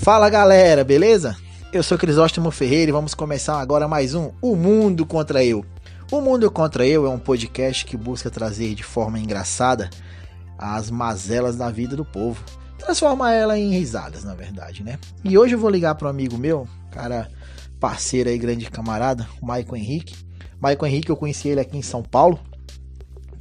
[0.00, 1.36] Fala galera, beleza?
[1.70, 5.66] Eu sou Crisóstomo Ferreira e vamos começar agora mais um O Mundo Contra Eu.
[6.10, 9.90] O Mundo Contra Eu é um podcast que busca trazer de forma engraçada
[10.56, 12.42] as mazelas da vida do povo.
[12.78, 14.98] Transforma ela em risadas, na verdade, né?
[15.22, 17.28] E hoje eu vou ligar para um amigo meu, cara
[17.78, 20.16] parceiro aí, grande camarada, o Maicon Henrique.
[20.58, 22.40] Maicon Henrique, eu conheci ele aqui em São Paulo.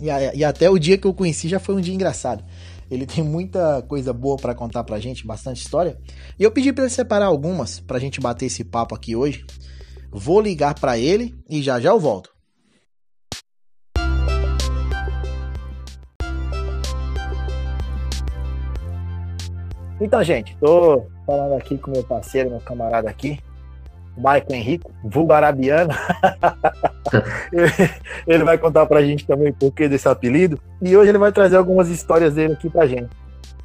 [0.02, 2.44] E, e até o dia que eu conheci já foi um dia engraçado.
[2.90, 5.98] Ele tem muita coisa boa para contar pra gente, bastante história.
[6.40, 9.46] E eu pedi para ele separar algumas pra gente bater esse papo aqui hoje.
[10.12, 12.36] Vou ligar para ele e já já eu volto.
[20.00, 23.40] Então, gente, tô falando aqui com meu parceiro, meu camarada aqui,
[24.18, 25.94] Maicon Henrico, vulgo arabiano.
[28.28, 30.60] ele vai contar pra gente também o porquê desse apelido.
[30.82, 33.10] E hoje ele vai trazer algumas histórias dele aqui pra gente.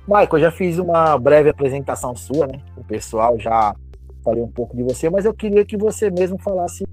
[0.07, 2.60] Maicon, eu já fiz uma breve apresentação sua, né?
[2.77, 3.74] O pessoal já
[4.23, 6.85] falei um pouco de você, mas eu queria que você mesmo falasse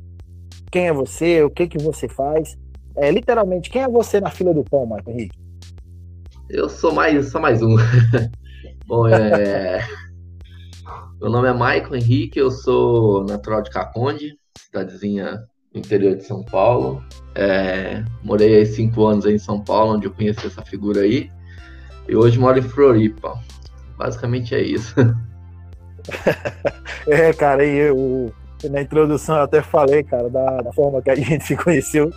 [0.72, 2.58] quem é você, o que que você faz.
[2.96, 5.38] É, literalmente, quem é você na fila do pão, Maicon Henrique?
[6.50, 7.76] Eu sou mais, só mais um.
[8.88, 9.80] Bom, é.
[11.22, 16.42] Meu nome é Maicon Henrique, eu sou natural de Caconde, cidadezinha no interior de São
[16.46, 17.04] Paulo.
[17.36, 21.30] É, morei aí cinco anos em São Paulo, onde eu conheci essa figura aí.
[22.08, 23.38] E hoje moro em Floripa.
[23.98, 24.96] Basicamente é isso.
[27.06, 28.34] é, cara, e eu,
[28.72, 32.14] na introdução eu até falei, cara, da, da forma que a gente se conheceu,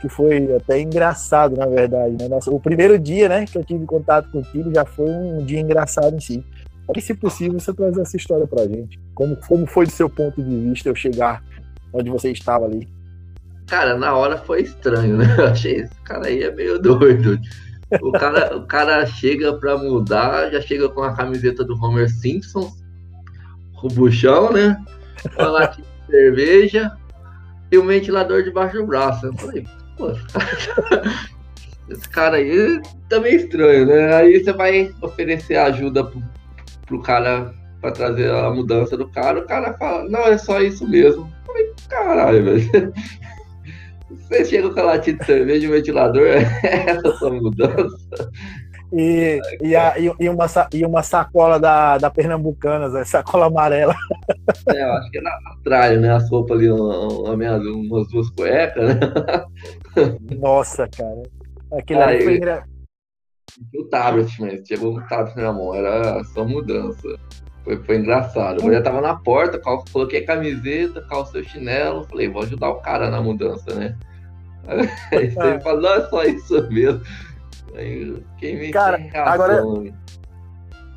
[0.00, 2.16] que foi até engraçado, na verdade.
[2.18, 2.26] Né?
[2.26, 6.16] Nossa, o primeiro dia, né, que eu tive contato contigo já foi um dia engraçado
[6.16, 6.42] em si.
[6.96, 8.98] E se possível, você traz essa história pra gente.
[9.14, 11.42] Como, como foi do seu ponto de vista eu chegar
[11.92, 12.88] onde você estava ali?
[13.66, 15.26] Cara, na hora foi estranho, né?
[15.38, 17.38] Eu achei esse cara aí é meio doido.
[18.02, 22.72] O cara, o cara chega pra mudar, já chega com a camiseta do Homer Simpson,
[23.88, 24.76] buchão, né?
[25.36, 26.96] Uma latinha de cerveja
[27.70, 29.26] e um ventilador debaixo do braço.
[29.26, 29.66] Eu falei,
[29.96, 30.10] pô,
[31.88, 34.14] esse cara aí tá meio estranho, né?
[34.14, 36.22] Aí você vai oferecer ajuda pro,
[36.90, 40.86] pro cara para trazer a mudança do cara, o cara fala, não, é só isso
[40.86, 41.22] mesmo.
[41.22, 42.92] Eu falei, caralho, velho.
[44.10, 47.96] Você chega com a latinha de cerveja e ventilador, é essa sua mudança.
[48.92, 53.94] E, e, a, e, uma, e uma sacola da, da Pernambucanas, a sacola amarela.
[54.68, 55.30] É, eu acho que é na
[55.64, 56.12] tralha, né?
[56.12, 59.00] As roupas ali, uma, uma, umas duas cuecas, né?
[60.36, 61.22] Nossa, cara.
[61.72, 62.40] Aquele ali foi
[63.74, 67.18] o tablet, mas chegou um tablet na mão, era só mudança.
[67.64, 68.62] Foi, foi engraçado.
[68.62, 69.60] Eu já tava na porta,
[69.92, 73.96] coloquei a camiseta, calcei o chinelo, falei, vou ajudar o cara na mudança, né?
[75.12, 75.60] Aí você é.
[75.60, 77.02] fala, não, é só isso mesmo.
[77.74, 79.62] Aí quem me Cara, agora,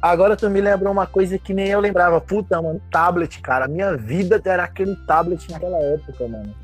[0.02, 2.20] agora tu me lembrou uma coisa que nem eu lembrava.
[2.20, 3.68] Puta, mano, tablet, cara.
[3.68, 6.63] Minha vida era aquele tablet naquela época, mano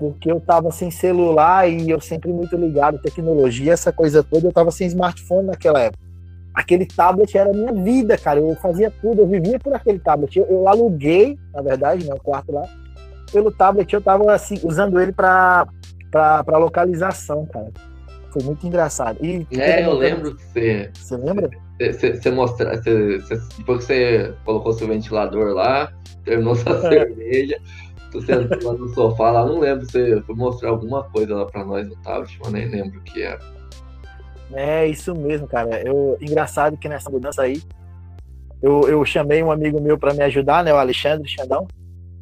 [0.00, 4.52] porque eu tava sem celular e eu sempre muito ligado tecnologia, essa coisa toda, eu
[4.52, 6.02] tava sem smartphone naquela época.
[6.54, 8.40] Aquele tablet era a minha vida, cara.
[8.40, 10.38] Eu fazia tudo, eu vivia por aquele tablet.
[10.38, 12.66] Eu, eu aluguei, na verdade, meu né, quarto lá,
[13.30, 15.68] pelo tablet, eu tava assim, usando ele para
[16.48, 17.68] localização, cara.
[18.32, 19.18] Foi muito engraçado.
[19.22, 20.90] E, é, eu lembro que você.
[20.94, 21.50] Você lembra?
[21.78, 25.92] Você, você mostra, você, você, depois que você colocou seu ventilador lá,
[26.24, 26.88] terminou sua é.
[26.88, 27.58] cerveja,
[28.10, 31.64] Tu sentou lá no sofá, lá, não lembro, você foi mostrar alguma coisa lá pra
[31.64, 33.40] nós no tablet, mas nem lembro o que era.
[34.52, 35.80] É, isso mesmo, cara.
[35.86, 37.62] Eu, engraçado que nessa mudança aí,
[38.60, 41.66] eu, eu chamei um amigo meu para me ajudar, né, o Alexandre Xandão,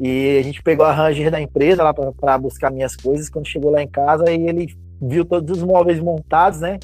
[0.01, 3.29] e a gente pegou a Ranger da empresa lá para buscar minhas coisas.
[3.29, 6.79] Quando chegou lá em casa, e ele viu todos os móveis montados, né?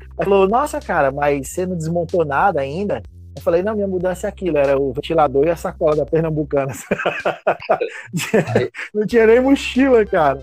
[0.00, 3.02] Ele falou: Nossa, cara, mas você não desmontou nada ainda?
[3.36, 6.72] Eu falei, não, minha mudança é aquilo, era o ventilador e a sacola da Pernambucana.
[8.92, 10.42] não tinha nem mochila, cara.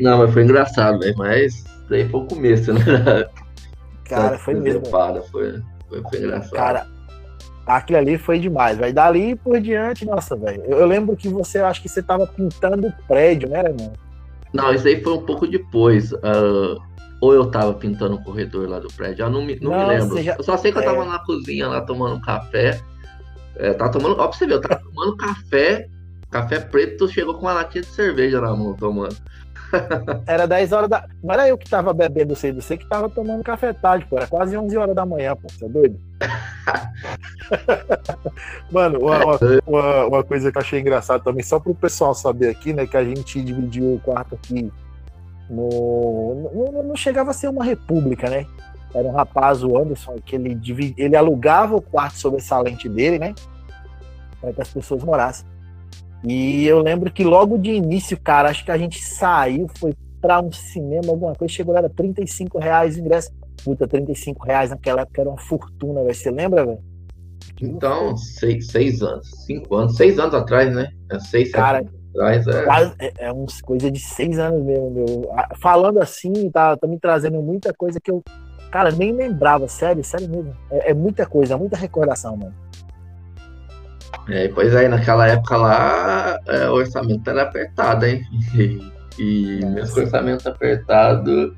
[0.00, 1.14] Não, mas foi engraçado, velho.
[1.16, 2.80] Mas daí foi o começo, né?
[4.04, 4.84] Cara, foi mesmo.
[4.86, 6.52] Foi, foi, foi, engraçado.
[6.52, 6.86] Cara,
[7.66, 8.92] aquilo ali foi demais, velho.
[8.92, 10.62] Dali por diante, nossa, velho.
[10.64, 13.92] Eu, eu, lembro que você, acho que você tava pintando o prédio, né, irmão?
[14.52, 16.12] Não, isso aí foi um pouco depois.
[16.12, 16.80] Uh,
[17.24, 19.86] ou eu tava pintando o corredor lá do prédio, eu não me, não, não me
[19.96, 20.22] lembro.
[20.22, 20.34] Já...
[20.36, 21.08] Eu só sei que eu tava é...
[21.08, 22.78] na cozinha lá tomando café.
[23.56, 25.88] É, tava tomando, ó, pra você ver, eu tava tomando café,
[26.30, 29.16] café preto, chegou com uma latinha de cerveja na mão tomando.
[30.28, 31.08] Era 10 horas da.
[31.22, 34.18] Não era eu que tava bebendo cedo, você que tava tomando café tarde, pô.
[34.18, 35.48] Era quase 11 horas da manhã, pô.
[35.48, 35.98] Você é doido?
[38.70, 39.18] Mano, uma,
[39.66, 42.96] uma, uma, coisa que eu achei engraçado também, só pro pessoal saber aqui, né, que
[42.96, 44.70] a gente dividiu o quarto aqui
[45.48, 48.46] no, não, não chegava a ser uma república, né?
[48.94, 50.56] Era um rapaz, o Anderson, que ele,
[50.96, 53.34] ele alugava o quarto sobressalente dele, né?
[54.40, 55.46] Para que as pessoas morassem.
[56.22, 60.40] E eu lembro que logo de início, cara, acho que a gente saiu, foi para
[60.40, 63.30] um cinema, alguma coisa, chegou lá, era 35 reais o ingresso.
[63.62, 66.14] Puta, 35 reais naquela época era uma fortuna, velho.
[66.14, 66.82] Você lembra, velho?
[67.60, 70.88] Então, seis, seis anos, cinco anos, seis anos atrás, né?
[71.10, 75.34] É seis, Cara, anos É, é, é uns coisa de seis anos mesmo, meu.
[75.60, 78.22] Falando assim, tá, tá me trazendo muita coisa que eu,
[78.70, 80.54] cara, nem lembrava, sério, sério mesmo.
[80.70, 82.54] É, é muita coisa, muita recordação, mano.
[84.28, 88.22] É, pois aí, naquela época lá, é, o orçamento era apertado, hein?
[88.54, 91.56] E, e mesmo com o orçamento apertado,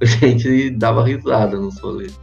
[0.00, 2.18] a gente dava risada nos rolês.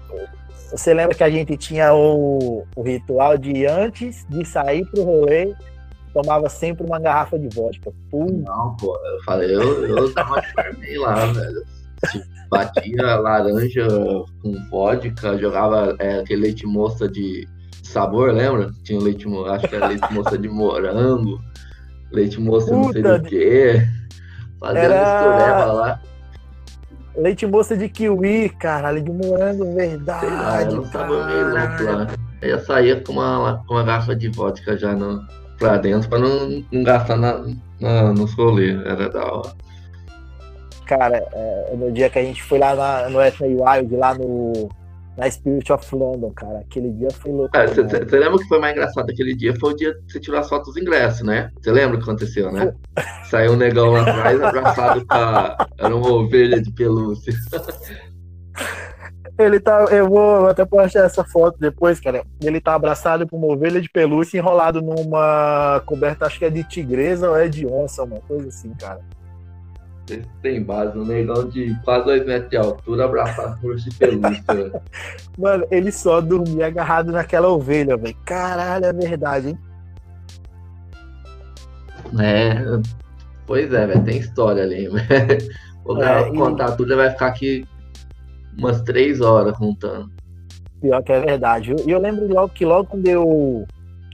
[0.71, 5.53] Você lembra que a gente tinha o, o ritual de antes de sair pro rolê,
[6.17, 7.91] tomava sempre uma garrafa de vodka.
[8.09, 8.43] Pum.
[8.45, 11.63] Não, pô, eu falei, eu, eu tava charmei lá, velho.
[12.49, 13.87] Batia laranja
[14.41, 17.47] com vodka, jogava é, aquele leite moça de
[17.83, 18.71] sabor, lembra?
[18.83, 21.39] Tinha leite, acho que era leite moça de morango,
[22.11, 23.87] leite moça Puta não sei do que.
[24.59, 25.65] Fazia era...
[25.71, 26.01] lá.
[27.15, 30.25] Leite moça de kiwi, caralho, de morango, verdade.
[30.25, 32.07] Lá, era um sabor meio louco lá.
[32.41, 35.25] Eu saía com uma, com uma garrafa de vodka já no,
[35.57, 37.45] pra dentro pra não, não gastar na,
[37.80, 38.80] na, nos rolês.
[38.86, 39.51] Era da hora.
[40.86, 44.69] Cara, é, no dia que a gente foi lá na, no Ethna Wild, lá no,
[45.18, 46.59] na Spirit of London, cara.
[46.59, 47.51] Aquele dia foi louco.
[47.57, 49.54] Você é, lembra que foi mais engraçado aquele dia?
[49.59, 51.51] Foi o dia que você tirou as fotos dos ingressos, né?
[51.60, 52.74] Você lembra o que aconteceu, né?
[53.30, 55.68] Saiu um negão lá atrás abraçado com a...
[55.77, 57.33] Era uma ovelha de pelúcia.
[59.38, 59.86] Ele tá.
[59.92, 62.24] Eu vou até postar essa foto depois, cara.
[62.42, 66.63] Ele tá abraçado com uma ovelha de pelúcia enrolado numa coberta, acho que é de
[66.63, 69.00] tigresa ou é de onça, uma coisa assim, cara.
[70.10, 74.44] Esse tem base, um negão de quase 2 metros de altura, abraçado por esse pelúcia.
[75.38, 78.16] Mano, ele só dormia agarrado naquela ovelha, velho.
[78.25, 79.60] Caralho, é verdade, hein?
[82.19, 82.56] É,
[83.45, 84.88] pois é, velho, tem história ali.
[85.84, 86.78] Vou é, contar e...
[86.78, 87.66] tudo, vai ficar aqui
[88.57, 90.12] umas três horas contando.
[90.81, 91.75] Pior que é verdade.
[91.86, 93.65] E eu lembro logo que logo quando eu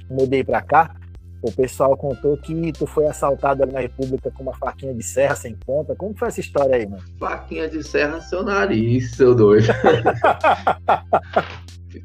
[0.10, 0.96] mudei pra cá,
[1.42, 5.36] o pessoal contou que tu foi assaltado ali na República com uma faquinha de serra
[5.36, 5.94] sem ponta.
[5.94, 7.04] Como foi essa história aí, mano?
[7.20, 9.68] Faquinha de serra seu nariz, seu doido.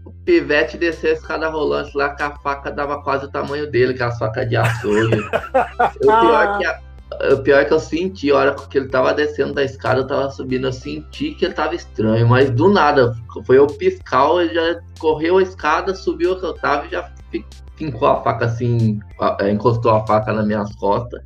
[0.04, 3.94] o pivete desceu a escada rolante lá, que a faca dava quase o tamanho dele,
[3.94, 5.20] que a faca de açougue.
[5.22, 6.80] o pior é que a,
[7.32, 10.06] o pior é que eu senti, a hora que ele tava descendo da escada, eu
[10.06, 14.54] tava subindo, eu senti que ele tava estranho, mas do nada, foi eu piscar, ele
[14.54, 17.12] já correu a escada, subiu o que eu tava e já
[17.76, 19.00] fincou a faca assim,
[19.40, 21.20] é, encostou a faca nas minhas costas.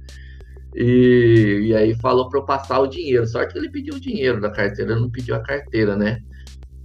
[0.74, 3.26] E, e aí falou para eu passar o dinheiro.
[3.26, 6.22] Sorte que ele pediu o dinheiro da carteira, não pediu a carteira, né?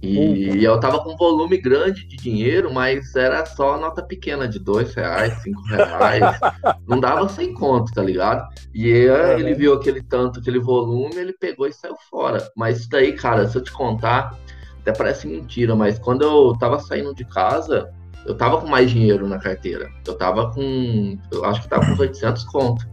[0.00, 4.58] E, eu tava com um volume grande de dinheiro, mas era só nota pequena de
[4.58, 6.38] dois reais, cinco reais.
[6.86, 8.48] não dava sem conto, tá ligado?
[8.72, 12.48] E aí, ele viu aquele tanto, aquele volume, ele pegou e saiu fora.
[12.56, 14.38] Mas isso daí, cara, se eu te contar,
[14.80, 17.90] até parece mentira, mas quando eu tava saindo de casa,
[18.24, 19.90] eu tava com mais dinheiro na carteira.
[20.06, 22.86] Eu tava com, eu acho que tava com uns 800 conto.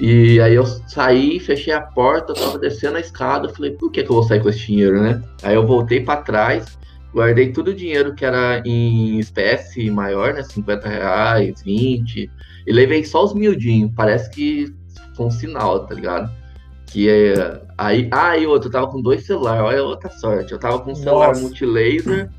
[0.00, 4.10] E aí eu saí, fechei a porta, tava descendo a escada, falei, por que, que
[4.10, 5.20] eu vou sair com esse dinheiro, né?
[5.42, 6.78] Aí eu voltei para trás,
[7.12, 10.42] guardei todo o dinheiro que era em espécie maior, né?
[10.44, 12.30] 50 reais, 20,
[12.66, 13.90] e levei só os miudinhos.
[13.96, 14.72] Parece que
[15.16, 16.30] foi um sinal, tá ligado?
[16.86, 17.60] Que é.
[17.76, 20.52] Aí, ah, e outro, eu tava com dois celulares, olha outra sorte.
[20.52, 22.30] Eu tava com um celular multilaser,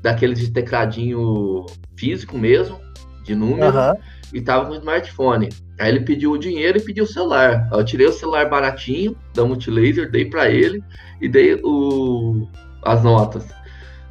[0.00, 2.80] daquele de tecladinho físico mesmo,
[3.22, 3.94] de número, uhum.
[4.32, 5.50] e tava com um smartphone.
[5.78, 7.68] Aí ele pediu o dinheiro e pediu o celular.
[7.72, 10.82] Eu tirei o celular baratinho da Multilaser, dei para ele
[11.20, 12.46] e dei o,
[12.82, 13.46] as notas.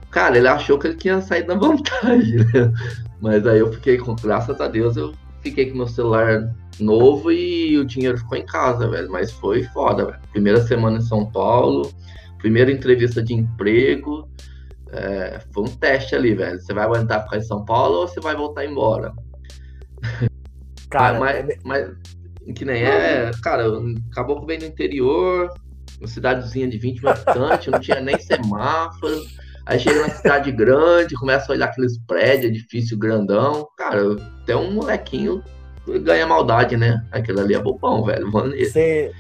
[0.10, 2.74] Cara, ele achou que ele tinha saído na vantagem, né?
[3.22, 7.78] Mas aí eu fiquei com, graças a Deus, eu fiquei com meu celular novo e
[7.78, 9.10] o dinheiro ficou em casa, velho.
[9.10, 10.20] Mas foi foda, velho.
[10.32, 11.92] Primeira semana em São Paulo,
[12.40, 14.28] primeira entrevista de emprego.
[14.92, 16.60] É, foi um teste ali, velho.
[16.60, 19.14] Você vai aguentar ficar em São Paulo ou você vai voltar embora?
[20.92, 21.90] Cara, mas, mas,
[22.46, 23.66] mas que nem é, cara,
[24.12, 25.54] acabou que veio no interior,
[26.00, 29.22] uma cidadezinha de 20 mil habitantes, não tinha nem semáforo.
[29.66, 33.68] Aí chega na cidade grande, começa a olhar aqueles prédios, edifício grandão.
[33.78, 34.02] Cara,
[34.42, 35.44] até um molequinho
[36.04, 37.06] ganha maldade, né?
[37.12, 38.30] Aquilo ali é bobão, velho.
[38.32, 39.12] Você,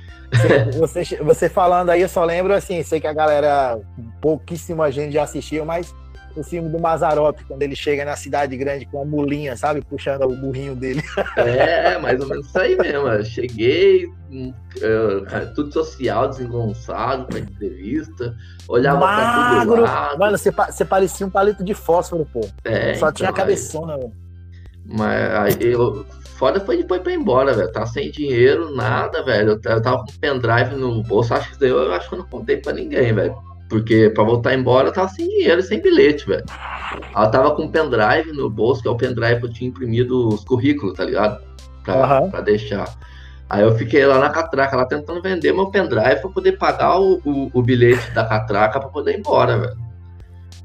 [0.78, 3.80] você, você falando aí, eu só lembro assim, sei que a galera,
[4.20, 5.94] pouquíssima gente já assistiu, mas
[6.40, 9.82] o filme do Mazarop, quando ele chega na cidade grande com a mulinha, sabe?
[9.82, 11.04] Puxando o burrinho dele.
[11.38, 13.08] É, mais ou menos isso aí mesmo.
[13.08, 18.36] Eu cheguei, uh, tudo social, desengonçado pra entrevista,
[18.68, 19.56] olhava Magro.
[19.56, 20.20] pra todo lado.
[20.20, 22.42] Mano, você, você parecia um palito de fósforo, pô.
[22.64, 24.14] É, Só então, tinha a cabeçona, velho.
[24.86, 26.06] Mas aí eu.
[26.38, 27.72] Foda foi depois pra ir embora, velho.
[27.72, 29.60] Tava sem dinheiro, nada, velho.
[29.64, 31.36] Eu tava com pendrive no bolso.
[31.36, 33.51] Acho que eu acho que eu não contei pra ninguém, velho.
[33.72, 36.44] Porque pra voltar embora eu tava sem dinheiro, sem bilhete, velho.
[37.16, 40.28] Ela tava com um pendrive no bolso, que é o pendrive que eu tinha imprimido
[40.28, 41.42] os currículos, tá ligado?
[41.82, 42.30] Pra, uhum.
[42.30, 42.94] pra deixar.
[43.50, 47.22] Aí eu fiquei lá na catraca, lá tentando vender meu pendrive pra poder pagar o,
[47.24, 49.78] o, o bilhete da catraca pra poder ir embora, velho.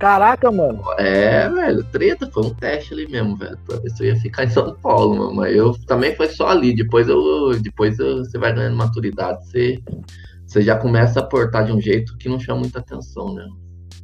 [0.01, 0.83] Caraca, mano.
[0.99, 4.45] É, velho, treta, foi um teste ali mesmo, velho, pra ver se eu ia ficar
[4.45, 5.35] em São Paulo, mano.
[5.35, 6.75] Mas eu também foi só ali.
[6.75, 9.81] Depois eu, depois eu, você vai ganhando maturidade, você
[10.57, 13.47] você já começa a portar de um jeito que não chama muita atenção, né?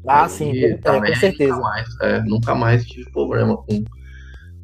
[0.06, 1.54] Ah, sim, é, com certeza.
[1.54, 3.82] Nunca mais, é, nunca mais tive problema com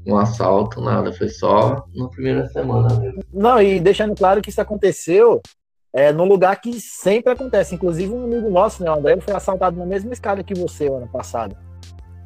[0.06, 1.12] um assalto, nada.
[1.12, 3.22] Foi só na primeira semana mesmo.
[3.32, 5.40] Não, e deixando claro que isso aconteceu
[5.94, 7.74] é, no lugar que sempre acontece.
[7.74, 10.90] Inclusive, um amigo nosso, né, o André, ele foi assaltado na mesma escada que você
[10.90, 11.56] o ano passado.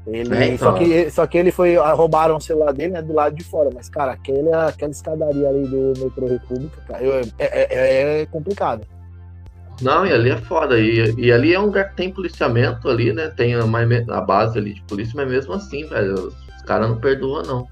[0.08, 0.72] Ele, é, então.
[0.72, 1.76] só, que, só que ele foi.
[1.76, 3.70] Ah, roubaram o celular dele né, do lado de fora.
[3.72, 8.84] Mas, cara, aquele, aquela escadaria ali do metrô República, cara, é, é, é complicado.
[9.82, 10.78] Não, e ali é foda.
[10.78, 13.28] E, e ali é um lugar que tem policiamento ali, né?
[13.28, 17.42] Tem a, a base ali de polícia, mas mesmo assim, velho, os caras não perdoam,
[17.42, 17.68] não.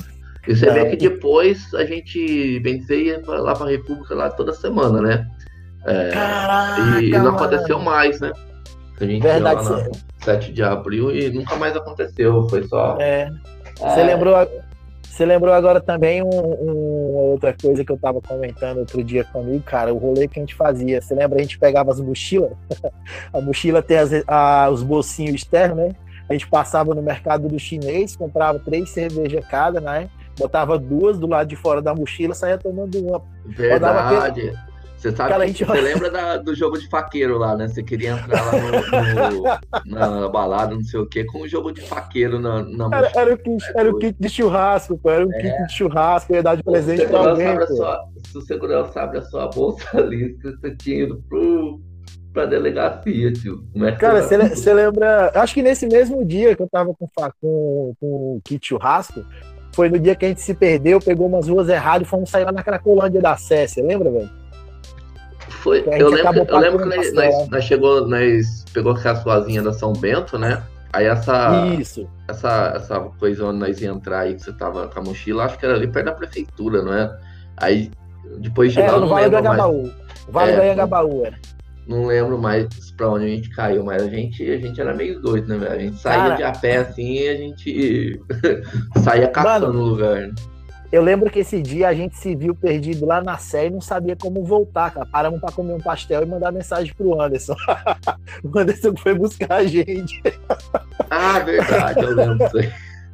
[0.46, 0.74] E você não.
[0.74, 5.26] vê que depois a gente, bem dizer, ia lá pra República lá toda semana, né?
[5.86, 8.32] É, Caraca, e, e, não aconteceu mais, né?
[9.00, 9.90] A gente Verdade, ia lá na
[10.24, 12.46] 7 de abril e nunca mais aconteceu.
[12.48, 12.98] Foi só.
[13.00, 13.30] É.
[13.78, 14.04] Você é...
[14.04, 14.34] lembrou
[15.20, 19.62] você lembrou agora também um, um, outra coisa que eu tava comentando outro dia comigo,
[19.62, 21.02] cara, o rolê que a gente fazia.
[21.02, 21.38] Você lembra?
[21.38, 22.52] A gente pegava as mochilas,
[23.30, 25.90] a mochila tem as, a, os bolsinhos externos, né?
[26.26, 30.08] A gente passava no mercado do chinês, comprava três cervejas cada, né?
[30.38, 33.22] Botava duas do lado de fora da mochila, saía tomando uma.
[33.44, 34.54] Verdade.
[35.00, 35.64] Você sabe Cara, gente...
[35.64, 37.66] você lembra da, do jogo de faqueiro lá, né?
[37.66, 39.42] Você queria entrar lá no, no,
[40.20, 43.34] na balada, não sei o quê, com o jogo de faqueiro na, na era, era,
[43.34, 45.10] o kit, é, era o kit de churrasco, pô.
[45.10, 45.38] Era um é.
[45.38, 47.66] kit de churrasco, ia dar de presente pra alguém.
[47.66, 51.80] Sua, se o segurança abre a sua bolsa ali, você tinha ido pro,
[52.34, 53.64] pra delegacia, tio.
[53.76, 55.32] É Cara, você lembra.
[55.34, 57.08] Acho que nesse mesmo dia que eu tava com,
[57.40, 59.24] com, com o kit churrasco,
[59.74, 62.44] foi no dia que a gente se perdeu, pegou umas ruas erradas e fomos sair
[62.44, 64.39] lá na Cracolândia da Sé, você lembra, velho?
[65.60, 69.72] Foi, eu lembro, eu lembro que nós, nós, nós, chegou, nós pegou a suazinha da
[69.72, 70.62] São Bento, né?
[70.92, 72.08] Aí essa, Isso.
[72.26, 75.58] essa, essa coisa onde nós ia entrar aí, que você tava com a mochila, acho
[75.58, 77.16] que era ali perto da prefeitura, não é?
[77.58, 77.90] Aí,
[78.38, 79.92] depois de lá, no Vale do Angabaú.
[80.28, 81.38] Vale é, do era.
[81.86, 85.20] Não lembro mais pra onde a gente caiu, mas a gente, a gente era meio
[85.20, 85.72] doido, né, velho?
[85.72, 88.20] A gente saía Cara, de a pé assim e a gente
[89.04, 90.32] saía caçando no lugar, né?
[90.92, 93.80] Eu lembro que esse dia a gente se viu perdido lá na Sé e não
[93.80, 95.06] sabia como voltar, cara.
[95.06, 97.54] Paramos para comer um pastel e mandar mensagem pro Anderson.
[98.42, 100.20] o Anderson foi buscar a gente.
[101.08, 102.38] Ah, verdade, eu lembro.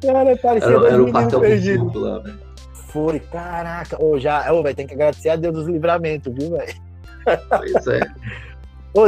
[0.01, 1.99] Cara, parecia era, era o pastel perdido.
[1.99, 2.39] Lá, velho.
[2.73, 4.03] Foi, caraca.
[4.03, 6.73] Ô, já, ô, velho, tem que agradecer a Deus dos livramentos, viu, velho?
[7.49, 7.99] Pois é.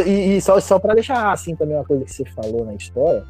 [0.06, 3.24] E, e só, só para deixar assim também uma coisa que você falou na história,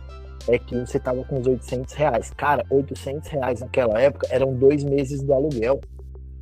[0.50, 2.32] é que você tava com os 800 reais.
[2.36, 5.80] Cara, 800 reais naquela época eram dois meses do aluguel.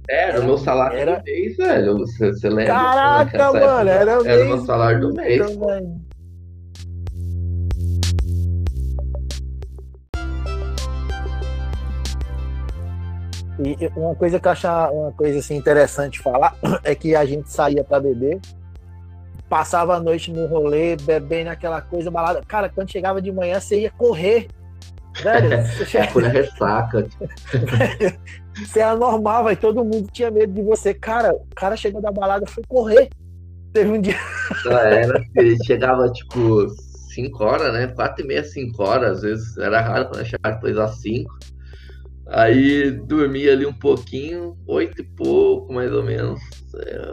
[0.09, 1.17] Era, o meu salário era...
[1.17, 1.97] do mês, velho.
[1.99, 2.73] Você, você lembra?
[2.73, 5.41] Caraca, mano, era, o era o meu salário do mês.
[13.59, 17.51] E uma coisa que eu acho uma coisa assim interessante falar é que a gente
[17.51, 18.39] saía para beber
[19.49, 22.41] passava a noite no rolê, bebendo aquela coisa balada.
[22.47, 24.47] Cara, quando chegava de manhã, você ia correr.
[25.21, 27.07] Velho, você é por ressaca.
[28.55, 29.55] você era normal, vai.
[29.55, 30.93] Todo mundo tinha medo de você.
[30.93, 33.09] Cara, o cara chegou da balada foi correr.
[33.73, 34.17] Teve um dia.
[34.69, 36.67] era, ele chegava tipo
[37.13, 37.87] 5 horas, né?
[37.87, 39.17] 4 e meia, 5 horas.
[39.17, 41.37] Às vezes era raro quando chegava depois às 5.
[42.29, 46.41] Aí dormia ali um pouquinho, oito e pouco, mais ou menos.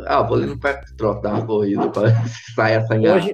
[0.07, 2.09] Ah, vou ali no parque dar uma corrida pra
[2.55, 3.19] sair assanhada.
[3.19, 3.33] Hoje,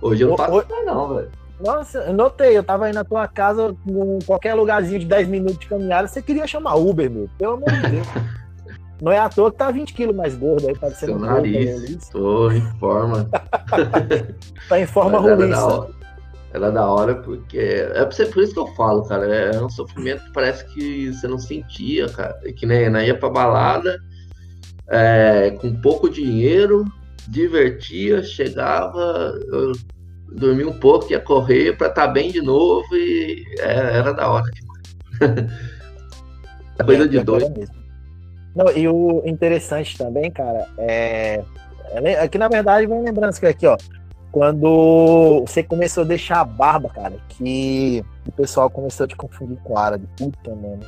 [0.00, 0.66] Hoje eu não faço hoje...
[0.84, 1.30] não, velho.
[1.60, 5.60] Nossa, eu notei, eu tava aí na tua casa, em qualquer lugarzinho de 10 minutos
[5.60, 7.30] de caminhada, você queria chamar Uber, meu.
[7.38, 8.06] Pelo amor de Deus.
[9.00, 12.50] Não é à toa que tá 20 quilos mais gordo aí, parecendo Seu nariz, tô
[12.50, 13.28] em forma.
[14.68, 15.50] tá em forma ruim
[16.54, 17.58] ela é da hora porque.
[17.58, 19.26] É por isso que eu falo, cara.
[19.26, 22.38] É, é um sofrimento que parece que você não sentia, cara.
[22.44, 23.98] É que nem né, ia pra balada
[24.88, 26.84] é, com pouco dinheiro,
[27.28, 29.38] divertia, chegava.
[29.50, 29.72] Eu
[30.34, 34.12] dormir um pouco, ia correr para estar tá bem de novo e era, é, era
[34.12, 34.50] da hora.
[36.84, 37.70] Coisa é, de doido.
[38.54, 41.42] Não, e o interessante também, cara, é.
[42.22, 43.76] Aqui é na verdade, vamos lembrando que aqui, ó.
[44.30, 49.58] Quando você começou a deixar a barba, cara, que o pessoal começou a te confundir
[49.62, 50.08] com árabe.
[50.16, 50.80] Puta, mano.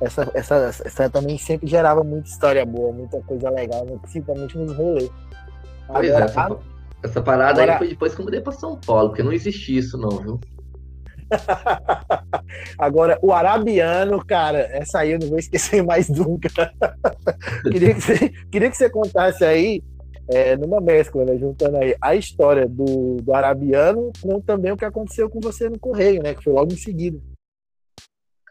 [0.00, 4.72] Essa, essa, essa também sempre gerava muita história boa, muita coisa legal, né, principalmente nos
[4.76, 5.10] rolês.
[5.88, 6.58] Agora, é, essa,
[7.02, 7.72] essa, parada agora...
[7.72, 10.40] aí foi depois que eu mudei pra São Paulo, porque não existia isso, não, viu?
[12.78, 16.48] Agora, o arabiano, cara, essa aí eu não vou esquecer mais nunca.
[17.70, 19.82] queria, que você, queria que você contasse aí,
[20.28, 24.84] é, numa mescla, né, juntando aí a história do, do arabiano com também o que
[24.84, 26.34] aconteceu com você no Correio, né?
[26.34, 27.18] Que foi logo em seguida.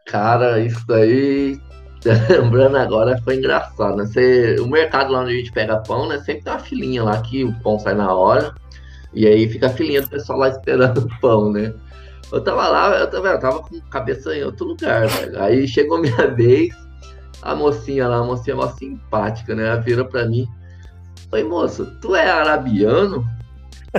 [0.06, 1.60] Cara, isso daí,
[2.30, 4.06] lembrando agora, foi engraçado, né?
[4.06, 6.20] Você, o mercado lá onde a gente pega pão, né?
[6.20, 8.54] Sempre tem uma filinha lá que o pão sai na hora.
[9.14, 11.74] E aí fica a filinha do pessoal lá esperando o pão, né?
[12.32, 15.42] Eu tava lá, eu tava, eu tava com cabeça em outro lugar, velho.
[15.42, 16.76] Aí chegou minha vez,
[17.42, 19.68] a mocinha lá, a mocinha mó simpática, né?
[19.68, 20.48] Ela vira pra mim.
[21.32, 23.26] Oi, moço, tu é arabiano?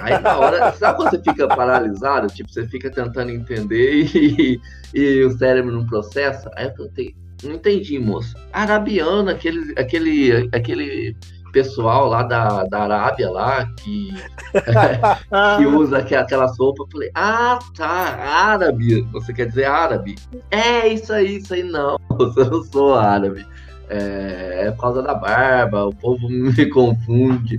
[0.02, 2.28] Aí na hora, sabe quando você fica paralisado?
[2.28, 4.60] Tipo, você fica tentando entender e,
[4.94, 6.50] e o cérebro não processa?
[6.56, 8.34] Aí eu perguntei, não entendi, moço.
[8.52, 11.16] Arabiano, aquele, aquele, aquele
[11.52, 14.14] pessoal lá da, da Arábia lá que,
[15.56, 16.86] que usa aquelas roupas.
[16.86, 19.02] Eu falei, ah, tá, árabe.
[19.12, 20.16] Você quer dizer árabe?
[20.50, 21.98] É, isso aí, isso aí não.
[22.36, 23.46] Eu não sou árabe.
[23.88, 27.58] É, é por causa da barba, o povo me confunde.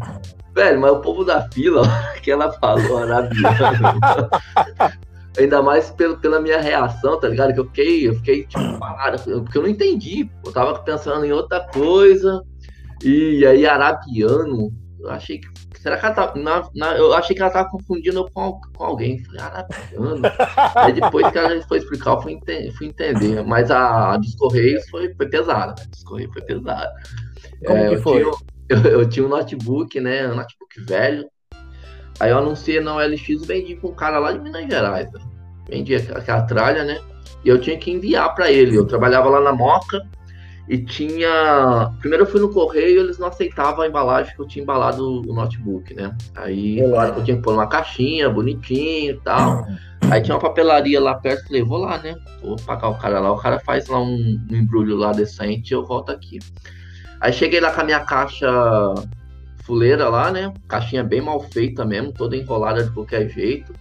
[0.58, 1.84] Velho, mas o povo da fila,
[2.24, 4.28] que ela falou arabiano.
[5.38, 7.54] Ainda mais pelo, pela minha reação, tá ligado?
[7.54, 10.28] Que eu fiquei, eu fiquei tipo, parado, porque eu não entendi.
[10.44, 12.42] Eu tava pensando em outra coisa.
[13.04, 15.48] E aí, arabiano, eu achei que.
[15.80, 16.34] Será que ela tá.
[16.36, 19.24] Na, na, eu achei que ela tava confundindo com, com alguém.
[19.26, 20.22] Falei, arabiano.
[20.74, 23.44] aí depois que ela foi explicar, eu fui, ente, fui entender.
[23.46, 25.80] Mas a, a dos Correios foi, foi pesada.
[25.80, 26.92] A dos Correios foi pesada.
[27.64, 28.24] Como é, que foi?
[28.24, 30.28] Tinha, eu, eu, tinha um notebook, né?
[30.28, 31.30] Um notebook velho.
[32.20, 35.12] Aí eu anunciei na OLX e vendi pra um cara lá de Minas Gerais.
[35.12, 35.20] Né?
[35.70, 37.00] Vendi aquela tralha, né?
[37.46, 38.76] E eu tinha que enviar para ele.
[38.76, 40.02] Eu trabalhava lá na Moca
[40.68, 41.92] e tinha.
[42.00, 45.34] Primeiro eu fui no correio eles não aceitavam a embalagem que eu tinha embalado o
[45.34, 46.16] notebook, né?
[46.36, 49.66] Aí claro, eu tinha que pôr uma caixinha bonitinho e tal.
[50.12, 52.16] Aí tinha uma papelaria lá perto, falei, vou lá, né?
[52.42, 55.76] Vou pagar o cara lá, o cara faz lá um, um embrulho lá decente e
[55.76, 56.40] eu volto aqui.
[57.20, 58.48] Aí cheguei lá com a minha caixa
[59.64, 60.54] fuleira lá, né?
[60.68, 63.74] Caixinha bem mal feita mesmo, toda enrolada de qualquer jeito.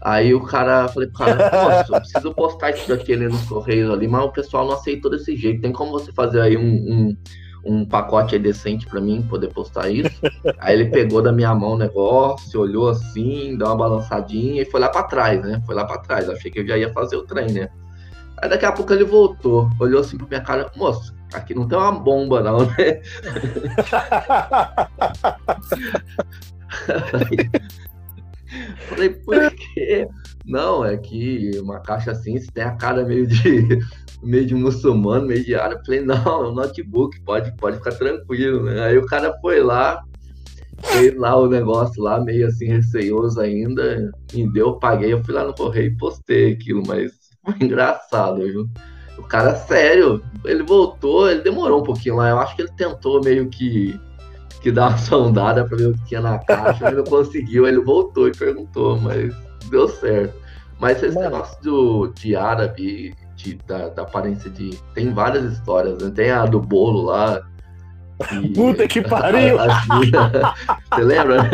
[0.00, 3.92] Aí o cara, falei pro cara, nossa, eu preciso postar isso daqui ali nos correios
[3.92, 5.60] ali, mas o pessoal não aceitou desse jeito.
[5.60, 7.16] Tem como você fazer aí um, um,
[7.64, 10.18] um pacote decente para mim poder postar isso?
[10.58, 14.80] aí ele pegou da minha mão o negócio, olhou assim, deu uma balançadinha e foi
[14.80, 15.62] lá para trás, né?
[15.66, 16.30] Foi lá para trás.
[16.30, 17.68] Achei que eu já ia fazer o trem, né?
[18.42, 21.76] Aí daqui a pouco ele voltou, olhou assim pra minha cara, moço, aqui não tem
[21.76, 22.74] uma bomba não, né?
[28.88, 30.08] Falei, por quê?
[30.44, 33.78] Não, é que uma caixa assim, se tem a cara meio de
[34.22, 35.84] meio de muçulmano, meio de árabe.
[35.84, 38.82] Falei, não, é um notebook, pode, pode ficar tranquilo, né?
[38.82, 40.02] Aí o cara foi lá,
[40.82, 45.44] fez lá o negócio lá, meio assim, receioso ainda, me deu, paguei, eu fui lá
[45.44, 47.12] no correio e postei aquilo, mas
[47.60, 48.68] engraçado, viu?
[49.18, 53.22] O cara, sério, ele voltou, ele demorou um pouquinho lá, eu acho que ele tentou
[53.22, 54.00] meio que
[54.60, 57.66] que dar uma sondada para ver o que tinha na caixa, mas não conseguiu.
[57.66, 59.34] Ele voltou e perguntou, mas
[59.70, 60.34] deu certo.
[60.78, 61.30] Mas esse Mano.
[61.30, 64.70] negócio do, de árabe, de, da, da, aparência de.
[64.94, 66.10] Tem várias histórias, né?
[66.14, 67.42] Tem a do bolo lá.
[68.32, 68.48] E...
[68.54, 69.58] Puta que pariu!
[69.58, 71.50] Você lembra, né?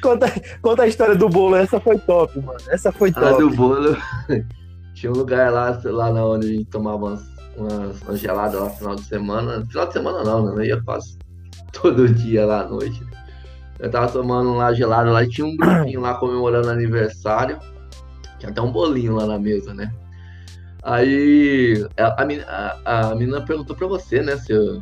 [0.00, 0.26] Conta,
[0.62, 2.58] conta a história do bolo, essa foi top, mano.
[2.68, 3.26] Essa foi top.
[3.26, 3.96] A do bolo.
[4.96, 7.22] Tinha um lugar lá, lá na onde a gente tomava umas,
[7.54, 9.66] umas, umas geladas lá no final de semana.
[9.66, 10.66] Final de semana não, né?
[10.68, 11.18] Ia quase
[11.70, 13.04] todo dia lá à noite.
[13.78, 17.58] Eu tava tomando lá gelado lá e tinha um grupinho lá comemorando aniversário.
[18.38, 19.92] Tinha até um bolinho lá na mesa, né?
[20.82, 22.22] Aí a,
[22.86, 24.80] a, a menina perguntou pra você, né, se eu,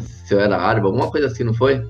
[0.00, 1.86] se eu era árabe, alguma coisa assim, não foi?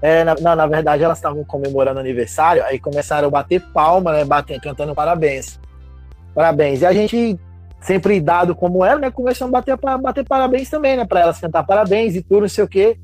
[0.00, 4.24] É, na, na, na verdade, elas estavam comemorando aniversário, aí começaram a bater palma, né?
[4.24, 5.60] Bater, cantando parabéns.
[6.34, 6.82] Parabéns.
[6.82, 7.38] E a gente
[7.80, 9.10] sempre dado como era, né?
[9.10, 11.04] Começamos a bater, bater parabéns também, né?
[11.04, 12.96] Para elas cantar parabéns e tudo, não sei o quê.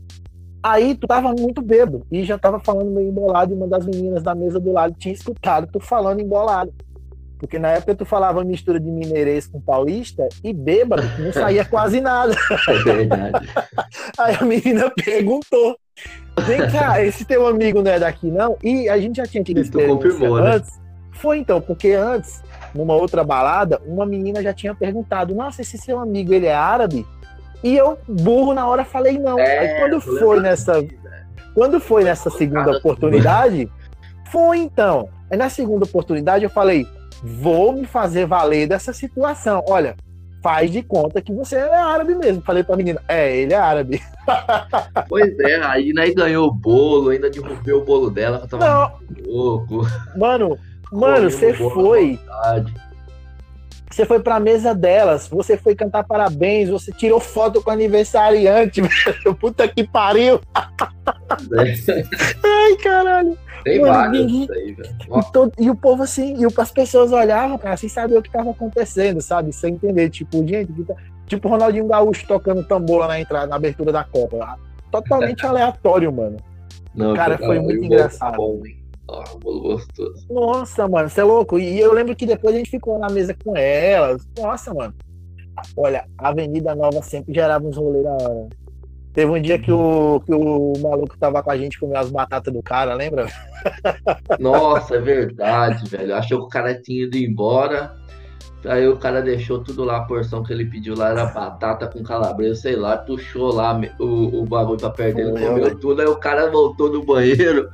[0.63, 4.23] Aí tu tava muito bêbado e já tava falando meio embolado e uma das meninas
[4.23, 6.73] da mesa do lado tinha escutado tu falando embolado.
[7.39, 12.01] Porque na época tu falava mistura de mineirês com paulista e bêbado, não saía quase
[12.01, 12.35] nada.
[12.69, 13.49] É verdade.
[14.19, 15.77] Aí a menina perguntou:
[16.45, 18.57] Vem cá, esse teu amigo não é daqui, não?
[18.63, 20.57] E a gente já tinha tido experiência confirmou, né?
[20.57, 20.77] antes.
[20.77, 20.83] Né?
[21.13, 22.43] Foi então, porque antes,
[22.79, 27.05] numa outra balada, uma menina já tinha perguntado: Nossa, esse seu amigo, ele é árabe?
[27.63, 29.37] E eu, burro, na hora falei não.
[29.37, 30.75] É, Aí quando foi nessa.
[31.55, 33.69] Quando foi nessa segunda oportunidade,
[34.31, 35.09] foi então.
[35.29, 36.87] Aí na segunda oportunidade eu falei:
[37.21, 39.65] vou me fazer valer dessa situação.
[39.69, 39.97] Olha,
[40.41, 42.43] faz de conta que você é árabe mesmo.
[42.43, 44.01] Falei pra menina, é, ele é árabe.
[45.09, 48.93] Pois é, aí aí ganhou o bolo, ainda derrubou o bolo dela, que tava Não.
[49.27, 49.87] louco.
[50.15, 50.59] Mano,
[50.93, 52.19] mano, você foi.
[53.91, 58.81] Você foi pra mesa delas, você foi cantar parabéns, você tirou foto com o aniversariante,
[58.83, 59.35] velho.
[59.35, 60.41] Puta que pariu.
[60.55, 61.75] É.
[62.47, 63.37] Ai, caralho.
[63.65, 64.49] Tem Mano, vários ninguém...
[64.57, 64.97] aí, velho.
[65.01, 65.53] E, todo...
[65.59, 69.21] e, o povo assim, e as pessoas olhavam, cara, sem saber o que tava acontecendo,
[69.21, 69.53] sabe?
[69.53, 70.11] Sem entender.
[70.11, 70.95] Tipo, gente, tá...
[71.27, 74.59] tipo Ronaldinho Gaúcho tocando tambor na entrada, na abertura da Copa.
[74.91, 76.37] Totalmente aleatório, mano.
[76.95, 78.37] Não, cara, foi muito engraçado.
[78.37, 78.61] Bom,
[79.09, 80.27] oh, bolo gostoso.
[80.31, 81.59] Nossa, mano, você é louco.
[81.59, 84.27] E eu lembro que depois a gente ficou na mesa com elas.
[84.39, 84.95] Nossa, mano.
[85.77, 88.49] Olha, a Avenida Nova sempre gerava uns rolês da hora.
[89.13, 92.53] Teve um dia que o, que o maluco tava com a gente comendo as batatas
[92.53, 93.27] do cara, lembra?
[94.39, 96.15] Nossa, é verdade, velho.
[96.15, 97.93] Achou que o cara tinha ido embora.
[98.65, 102.03] Aí o cara deixou tudo lá, a porção que ele pediu lá era batata com
[102.03, 106.17] calabresa, sei lá, puxou lá o, o bagulho pra perder, ele comeu tudo, aí o
[106.17, 107.69] cara voltou do banheiro.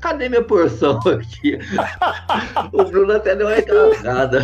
[0.00, 1.58] Cadê minha porção aqui?
[2.72, 4.42] o Bruno até deu uma reclamada.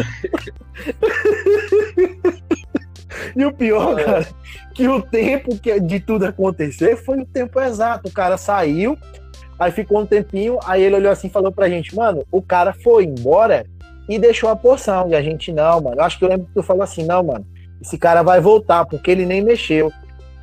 [3.36, 4.04] E o pior, é.
[4.04, 4.28] cara,
[4.74, 8.08] que o tempo que, de tudo acontecer foi o tempo exato.
[8.08, 8.96] O cara saiu,
[9.58, 12.72] aí ficou um tempinho, aí ele olhou assim e falou pra gente, mano, o cara
[12.72, 13.66] foi embora
[14.08, 15.08] e deixou a porção.
[15.08, 15.96] E a gente, não, mano.
[15.96, 17.46] Eu acho que eu lembro que tu falou assim, não, mano,
[17.80, 19.92] esse cara vai voltar, porque ele nem mexeu.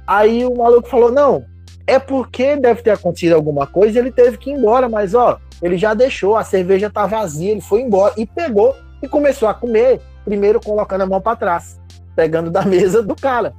[0.06, 1.43] Aí o maluco falou, não,
[1.88, 5.39] é porque deve ter acontecido alguma coisa e ele teve que ir embora, mas ó,
[5.62, 9.54] ele já deixou, a cerveja tá vazia, ele foi embora e pegou e começou a
[9.54, 11.80] comer, primeiro colocando a mão para trás
[12.15, 13.54] pegando da mesa do cara.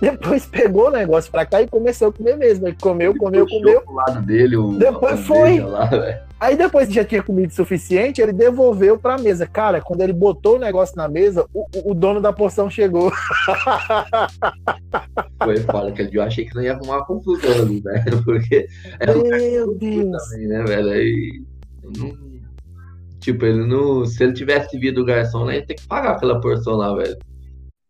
[0.00, 2.66] Depois pegou o negócio pra cá e começou a comer mesmo.
[2.66, 3.80] Ele comeu, ele comeu, comeu.
[3.80, 5.60] Pro lado dele, o depois foi.
[5.60, 5.88] Lá,
[6.44, 9.46] Aí depois que já tinha comido o suficiente, ele devolveu pra mesa.
[9.46, 13.10] Cara, quando ele botou o negócio na mesa, o, o dono da porção chegou.
[15.42, 18.04] Foi foda, que eu achei que não ia arrumar uma confusão ali, velho.
[18.04, 18.04] Né?
[18.26, 18.68] Porque
[19.00, 20.28] é Meu Deus.
[20.28, 20.90] Também, né, velho?
[20.90, 21.42] Aí,
[21.96, 22.14] não,
[23.20, 24.04] tipo, ele não.
[24.04, 27.16] Se ele tivesse vindo o garçom, ele ia ter que pagar aquela porção lá, velho.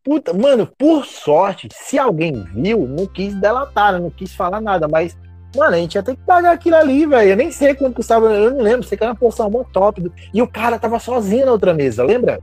[0.05, 3.99] Puta, mano, por sorte, se alguém viu, não quis delatar, né?
[3.99, 5.17] não quis falar nada, mas,
[5.55, 7.31] mano, a gente ia ter que pagar aquilo ali, velho.
[7.31, 10.11] Eu nem sei quanto custava, eu não lembro, sei que era uma porção mó top.
[10.33, 12.39] E o cara tava sozinho na outra mesa, lembra?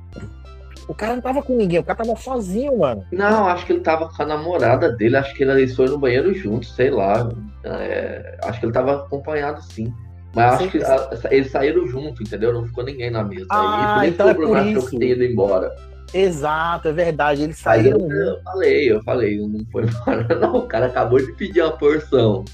[0.87, 3.05] O cara não tava com ninguém, o cara tava sozinho, mano.
[3.11, 6.33] Não, acho que ele tava com a namorada dele, acho que eles foram no banheiro
[6.33, 7.29] juntos, sei lá.
[7.63, 9.93] É, acho que ele tava acompanhado sim.
[10.33, 12.53] Mas acho que a, eles saíram junto, entendeu?
[12.53, 13.45] Não ficou ninguém na mesa.
[13.49, 14.55] Ah, Aí, então é por isso.
[14.55, 15.75] achou que tinha ido embora.
[16.13, 17.43] Exato, é verdade.
[17.43, 17.99] Eles saíram.
[17.99, 20.55] Eu, eu, falei, eu falei, não foi embora, não.
[20.57, 22.45] O cara acabou de pedir uma porção.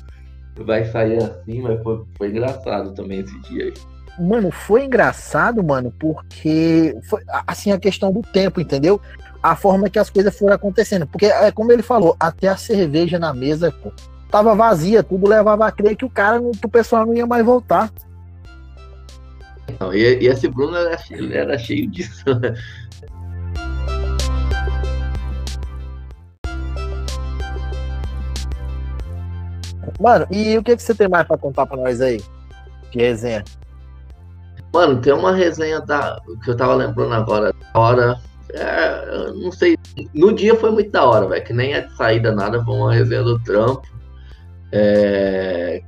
[0.64, 3.74] Vai sair assim, mas foi, foi engraçado também esse dia aí.
[4.20, 9.00] Mano, foi engraçado, mano, porque foi assim a questão do tempo, entendeu?
[9.44, 11.06] A forma que as coisas foram acontecendo.
[11.06, 13.92] Porque, é como ele falou, até a cerveja na mesa, pô,
[14.32, 17.92] tava vazia, tudo levava a crer que o cara, o pessoal não ia mais voltar.
[19.80, 20.98] Não, e, e esse Bruno era,
[21.32, 22.24] era cheio disso.
[30.00, 32.22] Mano, e o que, que você tem mais pra contar pra nós aí?
[32.92, 33.44] Que resenha?
[34.74, 37.54] Mano, tem uma resenha da, que eu tava lembrando agora.
[37.74, 38.20] Da hora.
[38.54, 39.78] É, não sei.
[40.14, 41.44] No dia foi muito da hora, velho.
[41.44, 43.88] Que nem é de saída nada, foi uma resenha do trampo.
[44.72, 45.82] É,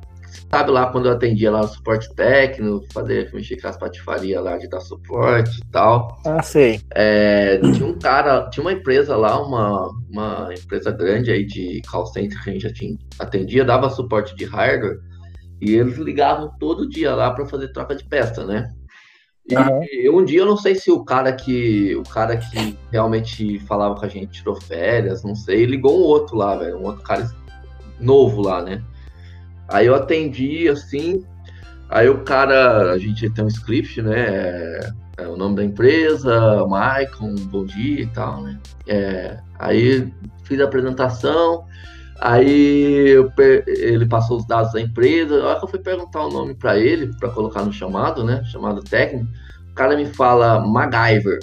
[0.49, 4.57] sabe lá quando eu atendia lá o suporte técnico, fazer mexer com as patifarias lá
[4.57, 6.19] de dar suporte e tal.
[6.25, 6.81] Ah, sei.
[6.91, 12.07] É, tinha um cara, tinha uma empresa lá, uma, uma empresa grande aí de call
[12.07, 14.99] center que a gente já tinha, atendia, dava suporte de hardware,
[15.61, 18.73] e eles ligavam todo dia lá para fazer troca de peça, né?
[19.49, 20.19] E uhum.
[20.19, 24.05] um dia eu não sei se o cara que o cara que realmente falava com
[24.05, 27.27] a gente tirou férias, não sei, ligou um outro lá, velho, um outro cara
[27.99, 28.83] novo lá, né?
[29.71, 31.23] Aí eu atendi assim,
[31.89, 34.19] aí o cara, a gente tem um script, né?
[34.19, 38.59] É, é o nome da empresa, Maicon, bom dia e tal, né?
[38.87, 40.11] É, aí
[40.43, 41.65] fiz a apresentação,
[42.19, 43.15] aí
[43.67, 46.77] ele passou os dados da empresa, a hora que eu fui perguntar o nome para
[46.77, 48.43] ele, para colocar no chamado, né?
[48.45, 49.27] Chamado técnico,
[49.71, 51.39] o cara me fala MacGyver.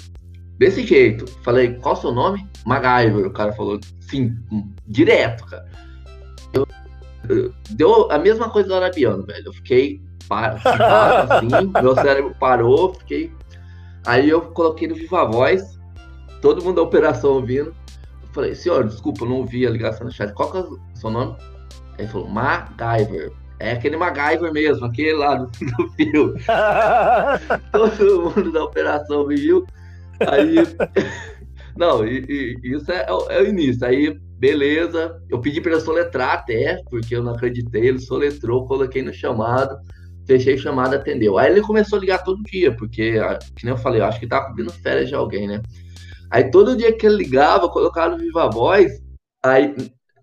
[0.57, 1.27] Desse jeito.
[1.43, 2.47] Falei, qual seu nome?
[2.65, 3.27] MacGyver.
[3.27, 4.35] O cara falou, sim,
[4.87, 5.65] direto, cara.
[7.29, 9.43] Eu deu a mesma coisa do arabiano, velho.
[9.45, 11.47] Eu fiquei parado, assim,
[11.81, 13.31] meu cérebro parou, fiquei.
[14.05, 15.79] Aí eu coloquei no Viva Voz,
[16.41, 17.75] todo mundo da operação ouvindo.
[18.23, 20.33] Eu falei, senhor, desculpa, eu não ouvi a ligação no chat.
[20.33, 21.35] Qual que é o seu nome?
[21.97, 23.31] Aí ele falou, MacGyver.
[23.59, 26.39] É aquele MacGyver mesmo, aquele lá do, do filme.
[27.71, 29.65] todo mundo da operação viu.
[30.27, 30.55] Aí.
[31.75, 33.85] Não, e, e, isso é, é, o início.
[33.85, 35.21] Aí, beleza.
[35.29, 37.87] Eu pedi para ele soletrar até, porque eu não acreditei.
[37.87, 39.77] Ele soletrou, coloquei no chamado,
[40.25, 41.37] fechei o chamado, atendeu.
[41.37, 43.19] Aí ele começou a ligar todo dia, porque,
[43.55, 45.61] que nem eu falei, eu acho que tá cobrindo férias de alguém, né?
[46.29, 49.01] Aí todo dia que ele ligava, colocava no Viva Voz,
[49.43, 49.75] aí.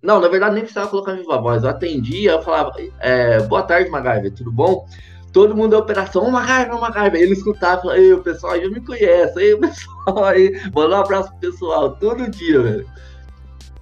[0.02, 1.62] Não, na verdade nem precisava colocar no Viva Voz.
[1.62, 4.86] Eu atendia, eu falava, é, boa tarde, Magarve, tudo bom?
[5.34, 7.18] todo mundo da operação, uma raiva, uma raiva.
[7.18, 11.28] Ele escutava, ei, o pessoal já me conhece, aí o pessoal aí, manda um abraço
[11.30, 12.88] pro pessoal, todo dia, velho.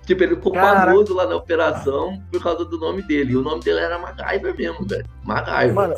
[0.06, 0.86] Tipo, ele ficou Caraca.
[0.86, 3.32] famoso lá na operação por causa do nome dele.
[3.32, 5.04] E o nome dele era MacGyver mesmo, velho.
[5.24, 5.74] MacGyver.
[5.74, 5.94] Mano,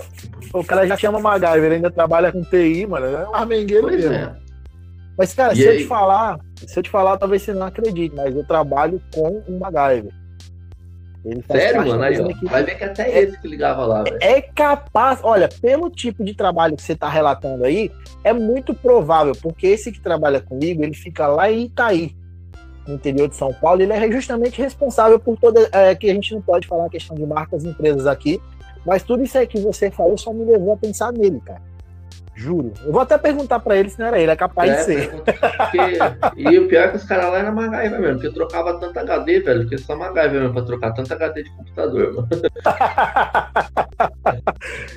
[0.53, 3.07] o cara já chama MacGyver, ele ainda trabalha com TI, mano.
[3.07, 4.15] É um armengueiro pois mesmo.
[4.15, 4.37] É.
[5.17, 5.77] Mas, cara, e se aí?
[5.77, 9.43] eu te falar, se eu te falar, talvez você não acredite, mas eu trabalho com
[9.49, 10.13] um MacGyver.
[11.51, 12.03] Sério, mano?
[12.03, 14.19] Aí, ó, vai ver que até é, esse que ligava lá, velho.
[14.21, 17.91] É capaz, olha, pelo tipo de trabalho que você tá relatando aí,
[18.23, 22.15] é muito provável, porque esse que trabalha comigo, ele fica lá em Itaí,
[22.87, 25.69] no interior de São Paulo, ele é justamente responsável por toda.
[25.73, 28.41] É, que a gente não pode falar a questão de marcas e empresas aqui,
[28.85, 31.63] mas tudo isso aí que você falou só me levou a pensar nele, cara.
[32.37, 32.73] Juro.
[32.85, 35.09] Eu vou até perguntar pra ele se não era ele, é capaz é, de ser.
[35.11, 35.99] Porque...
[36.37, 39.39] e o pior é que os caras lá eram MacGyver mesmo, porque trocava tanto HD,
[39.41, 42.29] velho, porque só MacGyver mesmo pra trocar tanto HD de computador, mano.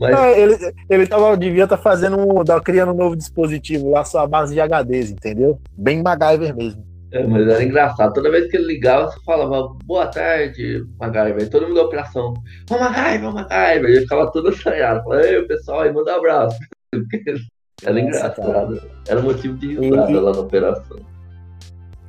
[0.02, 0.12] Mas...
[0.12, 0.58] Não, ele,
[0.90, 4.56] ele tava, devia estar tá fazendo um, criando um novo dispositivo lá, só a base
[4.56, 5.62] de HDs, entendeu?
[5.78, 6.84] Bem MacGyver mesmo.
[7.12, 8.14] É, mas era engraçado.
[8.14, 11.50] Toda vez que ele ligava, você falava, boa tarde, MacGyver.
[11.50, 12.34] Todo mundo da operação,
[12.70, 13.90] ô MacGyver, ô MacGyver.
[13.90, 15.04] Ele ficava todo assanhado.
[15.04, 16.58] Falava, ei, pessoal, aí manda um abraço.
[17.84, 18.82] Era engraçado.
[19.08, 20.16] Era motivo de risada e...
[20.16, 20.98] lá na operação.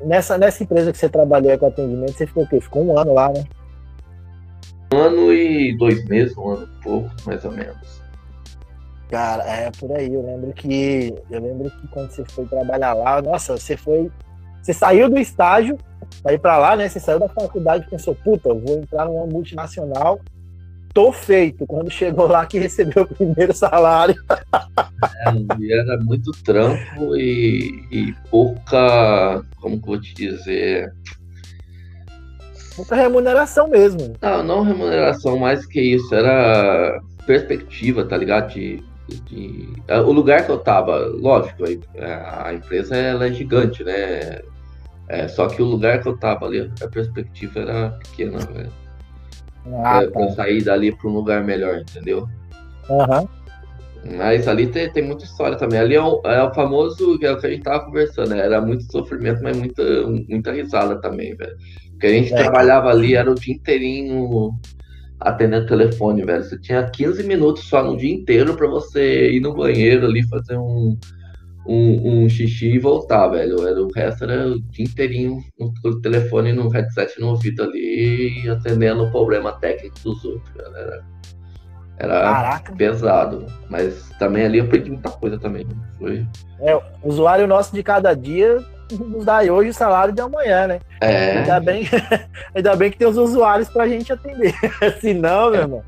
[0.00, 2.61] Nessa, nessa empresa que você trabalhou com atendimento, você ficou o quê?
[2.61, 3.44] Ficou um ano lá, né?
[4.94, 7.98] Um ano e dois meses, um ano e pouco, mais ou menos.
[9.11, 10.12] Cara, é por aí.
[10.12, 11.14] Eu lembro que.
[11.30, 14.11] Eu lembro que quando você foi trabalhar lá, nossa, você foi.
[14.68, 15.78] Você saiu do estágio
[16.22, 16.90] pra ir pra lá, né?
[16.90, 20.20] Você saiu da faculdade e pensou, puta, eu vou entrar numa multinacional
[20.92, 21.66] tô feito.
[21.66, 24.14] Quando chegou lá que recebeu o primeiro salário.
[25.24, 30.92] É, era muito trampo e, e pouca, como que eu vou te dizer?
[32.76, 34.14] Pouca remuneração mesmo.
[34.20, 38.52] Não, não remuneração, mais que isso, era perspectiva, tá ligado?
[38.52, 38.83] De,
[39.26, 41.62] de, é, o lugar que eu tava, lógico,
[41.98, 44.40] a, a empresa ela é gigante, né?
[45.09, 48.73] É, só que o lugar que eu tava ali, a perspectiva era pequena, velho.
[49.83, 50.33] Ah, pra, tá.
[50.33, 52.29] sair dali para um lugar melhor, entendeu?
[52.88, 53.29] Uhum.
[54.16, 55.79] Mas ali tem, tem muita história também.
[55.79, 58.40] Ali é o, é o famoso, que é o que a gente tava conversando, né?
[58.40, 59.83] Era muito sofrimento, mas muita,
[60.29, 61.57] muita risada também, velho.
[61.90, 62.37] Porque a gente é.
[62.37, 64.51] trabalhava ali, era o dia inteirinho
[65.21, 66.44] atendendo telefone, velho.
[66.44, 70.57] Você tinha 15 minutos só no dia inteiro para você ir no banheiro ali, fazer
[70.57, 70.97] um,
[71.68, 73.66] um, um xixi e voltar, velho.
[73.66, 79.04] Era, o resto era o dia inteirinho no telefone, no headset no ouvido ali, atendendo
[79.04, 80.50] o problema técnico dos outros,
[81.98, 83.46] Era, era pesado.
[83.68, 85.66] Mas também ali eu aprendi muita coisa também.
[85.98, 86.26] Foi...
[86.61, 90.81] É, o usuário nosso de cada dia nos dá hoje o salário de amanhã, né?
[91.02, 91.38] É.
[91.38, 91.87] Ainda bem,
[92.54, 94.54] ainda bem que tem os usuários pra gente atender.
[95.00, 95.83] Se não, meu irmão.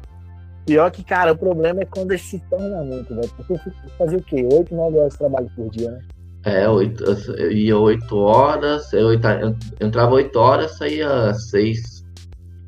[0.66, 3.31] Pior que, cara, o problema é quando ele se torna muito, velho.
[3.37, 3.59] Porque
[3.99, 4.46] fazia o quê?
[4.53, 6.01] 8, 9 horas de trabalho por dia, né?
[6.44, 12.03] É, oito, eu ia 8 horas, eu, entrava 8 horas, saía 6,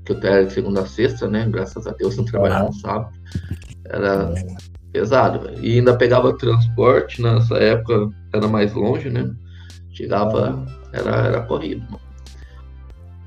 [0.05, 1.48] que eu era de segunda a sexta, né?
[1.48, 3.16] Graças a Deus não trabalhava no sábado.
[3.87, 4.35] Era
[4.92, 5.64] pesado, velho.
[5.64, 9.31] E ainda pegava transporte, nessa época era mais longe, né?
[9.92, 12.02] Chegava, era, era corrido, mano.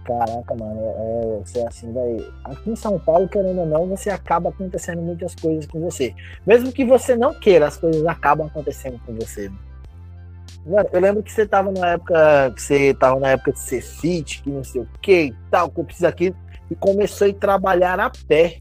[0.05, 2.17] Caraca, mano, é, você é assim, vai.
[2.43, 6.13] Aqui em São Paulo, querendo ou não, você acaba acontecendo muitas coisas com você.
[6.45, 9.51] Mesmo que você não queira, as coisas acabam acontecendo com você.
[10.63, 12.53] Mano, eu lembro que você tava na época.
[12.55, 15.71] Que você tava na época de ser fit, que não sei o que e tal,
[15.71, 16.35] que eu preciso aqui,
[16.69, 18.59] e começou a trabalhar a pé.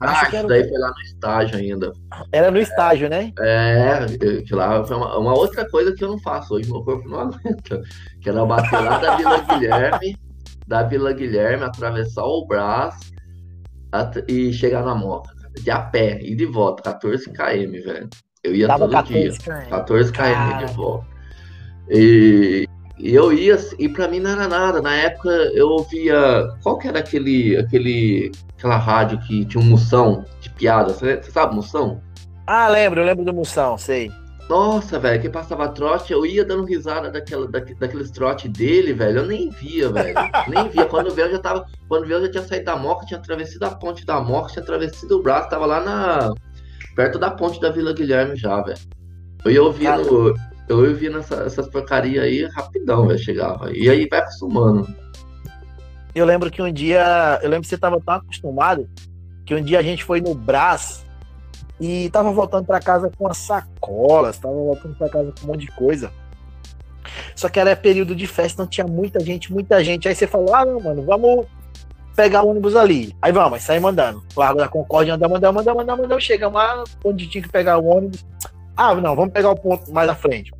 [0.00, 1.92] Ah, isso daí foi lá no estágio ainda.
[2.32, 3.32] Era no estágio, né?
[3.40, 4.06] É,
[4.52, 7.82] lá foi uma, uma, outra coisa que eu não faço hoje, meu corpo não aguenta.
[8.22, 10.27] Que era bater lá da Vila Guilherme
[10.68, 13.10] da Vila Guilherme, atravessar o braço
[14.28, 15.30] e chegar na moto.
[15.62, 18.08] De a pé e de volta, 14 km, velho.
[18.44, 19.64] Eu ia Tava todo 14 dia.
[19.64, 19.70] Km.
[19.70, 21.06] 14 km de volta.
[21.90, 24.82] E, E eu ia, e pra mim não era nada.
[24.82, 26.46] Na época eu ouvia.
[26.62, 27.56] Qual que era aquele.
[27.56, 30.92] aquele aquela rádio que tinha um moção de piada?
[30.92, 32.00] Você, você sabe moção?
[32.46, 34.10] Ah, lembro, eu lembro do moção, sei.
[34.48, 39.18] Nossa, velho, que passava trote, eu ia dando risada daquela, daque, daqueles trote dele, velho.
[39.18, 40.14] Eu nem via, velho.
[40.48, 40.86] nem via.
[40.86, 41.66] Quando veio, eu já tava.
[41.86, 44.62] Quando veio, eu já tinha saído da moca, tinha atravessado a ponte da moca, tinha
[44.62, 46.34] atravessado o braço, tava lá na.
[46.96, 48.78] perto da ponte da Vila Guilherme já, velho.
[49.44, 50.34] Eu ia ouvindo.
[50.66, 53.70] Eu ia ouvindo essa, essas porcarias aí rapidão, velho, chegava.
[53.76, 54.88] E aí vai acostumando.
[56.14, 57.38] Eu lembro que um dia.
[57.42, 58.88] Eu lembro que você tava tão acostumado
[59.44, 61.06] que um dia a gente foi no Brás
[61.80, 65.60] e tava voltando para casa com as sacolas, tava voltando para casa com um monte
[65.60, 66.10] de coisa.
[67.34, 70.08] Só que era período de festa, não tinha muita gente, muita gente.
[70.08, 71.46] Aí você falou: ah, não, mano, vamos
[72.16, 73.14] pegar o ônibus ali.
[73.22, 74.22] Aí vamos, sair mandando.
[74.36, 76.24] Largo da Concórdia, andamos, andamos, andamos, andamos, andamos.
[76.24, 78.26] Chegamos lá onde tinha que pegar o ônibus.
[78.76, 80.52] Ah, não, vamos pegar o ponto mais à frente.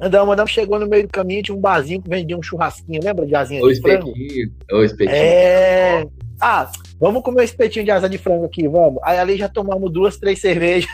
[0.00, 3.26] Andamos, andamos, chegou no meio do caminho, tinha um barzinho que vendia um churrasquinho, lembra
[3.26, 4.12] de asinha de frango?
[4.70, 5.16] O espetinho.
[5.16, 6.06] É.
[6.40, 6.70] Ah,
[7.00, 9.00] vamos comer um espetinho de asa de frango aqui, vamos.
[9.02, 10.90] Aí ali já tomamos duas, três cervejas.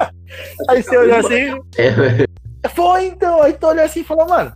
[0.68, 1.60] aí você olhou assim.
[1.76, 2.68] É.
[2.70, 4.52] Foi então, aí tu olhou assim e falou, mano,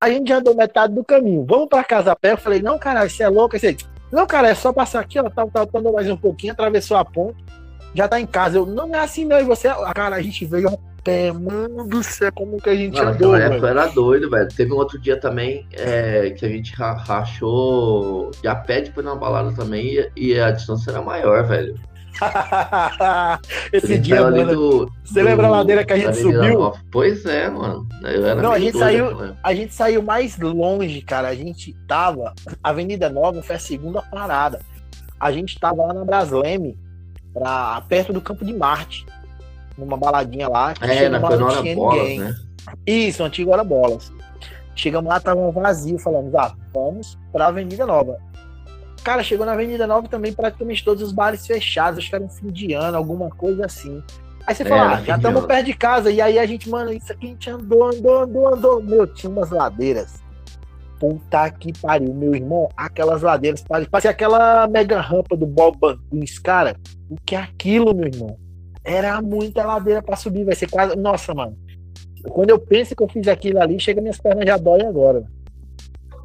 [0.00, 2.32] a gente já andou metade do caminho, vamos pra casa a pé.
[2.32, 3.56] Eu falei, não, caralho, você é louco.
[3.56, 3.76] Aí você,
[4.12, 7.04] não, cara, é só passar aqui, ó, tal, tal, tal, mais um pouquinho, atravessou a
[7.04, 7.44] ponte,
[7.94, 8.58] já tá em casa.
[8.58, 12.30] Eu, não é assim não, e você, cara, a gente veio pé, mano do céu,
[12.32, 14.48] como que a gente Mano, andou, época era doido, velho.
[14.48, 19.14] Teve um outro dia também é, que a gente rachou de a pé depois na
[19.14, 21.74] balada também e, a distância era maior, velho.
[23.72, 26.72] Esse dia, mano, do, você do, lembra a ladeira que a gente subiu?
[26.90, 27.86] Pois é, mano.
[28.42, 31.28] Não, a gente saiu, a gente saiu mais longe, cara.
[31.28, 34.60] A gente tava Avenida Nova foi a segunda parada.
[35.20, 36.76] A gente tava lá na Brasleme,
[37.32, 39.06] pra, perto do Campo de Marte
[39.78, 40.74] numa baladinha lá.
[40.80, 42.18] É, na, na hora bolas, ninguém.
[42.20, 42.34] né?
[42.86, 44.12] Isso, antigo hora bolas.
[44.74, 48.18] Chegamos lá, tava vazio, falamos, ah, vamos pra Avenida Nova.
[49.02, 52.28] Cara, chegou na Avenida Nova também praticamente todos os bares fechados, acho que era um
[52.28, 54.02] fim de ano, alguma coisa assim.
[54.46, 56.92] Aí você é, fala, ah, já estamos perto de casa, e aí a gente, mano,
[56.92, 58.82] isso aqui a gente andou, andou, andou, andou.
[58.82, 60.22] Meu, tinha umas ladeiras.
[60.98, 66.76] Puta que pariu, meu irmão, aquelas ladeiras, parecia aquela mega rampa do Bob Banguins, cara.
[67.08, 68.36] O que é aquilo, meu irmão?
[68.88, 70.96] Era muita ladeira para subir, vai ser quase.
[70.96, 71.54] Nossa, mano.
[72.30, 75.24] Quando eu penso que eu fiz aquilo ali, chega minhas pernas já dói agora.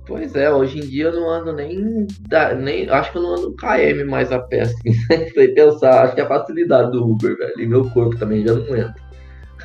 [0.06, 2.08] Pois é, hoje em dia eu não ando nem,
[2.62, 2.90] nem.
[2.90, 4.94] Acho que eu não ando KM mais a pé, assim.
[5.34, 7.60] Sem pensar, acho que é a facilidade do Uber, velho.
[7.60, 8.96] E meu corpo também já não entra.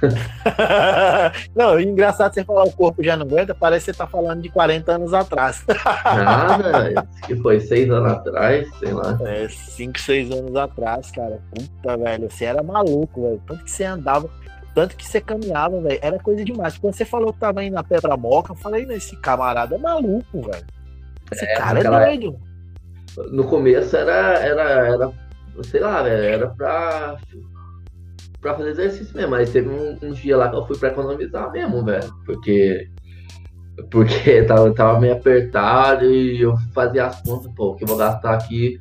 [1.55, 4.49] não, engraçado você falar o corpo já não aguenta, parece que você tá falando de
[4.49, 5.65] 40 anos atrás.
[6.05, 9.19] Nada, que foi 6 anos atrás, sei lá.
[9.25, 11.41] É, 5, 6 anos atrás, cara.
[11.55, 13.43] Puta, velho, você era maluco, velho.
[13.47, 14.31] Tanto que você andava,
[14.75, 15.99] tanto que você caminhava, velho.
[16.01, 16.79] Era coisa demais.
[16.79, 20.43] Quando você falou que tava indo na pedra moca, eu falei, esse camarada é maluco,
[20.43, 20.67] velho.
[21.33, 22.39] Esse é, cara é doido.
[23.31, 25.13] No começo era, era, era,
[25.65, 27.17] sei lá, velho, era pra
[28.41, 29.31] pra fazer exercício mesmo.
[29.31, 32.13] Mas teve um, um dia lá que eu fui pra economizar mesmo, velho.
[32.25, 32.89] Porque.
[33.91, 38.35] Porque tava, tava meio apertado e eu fazia as contas, pô, que eu vou gastar
[38.35, 38.81] aqui,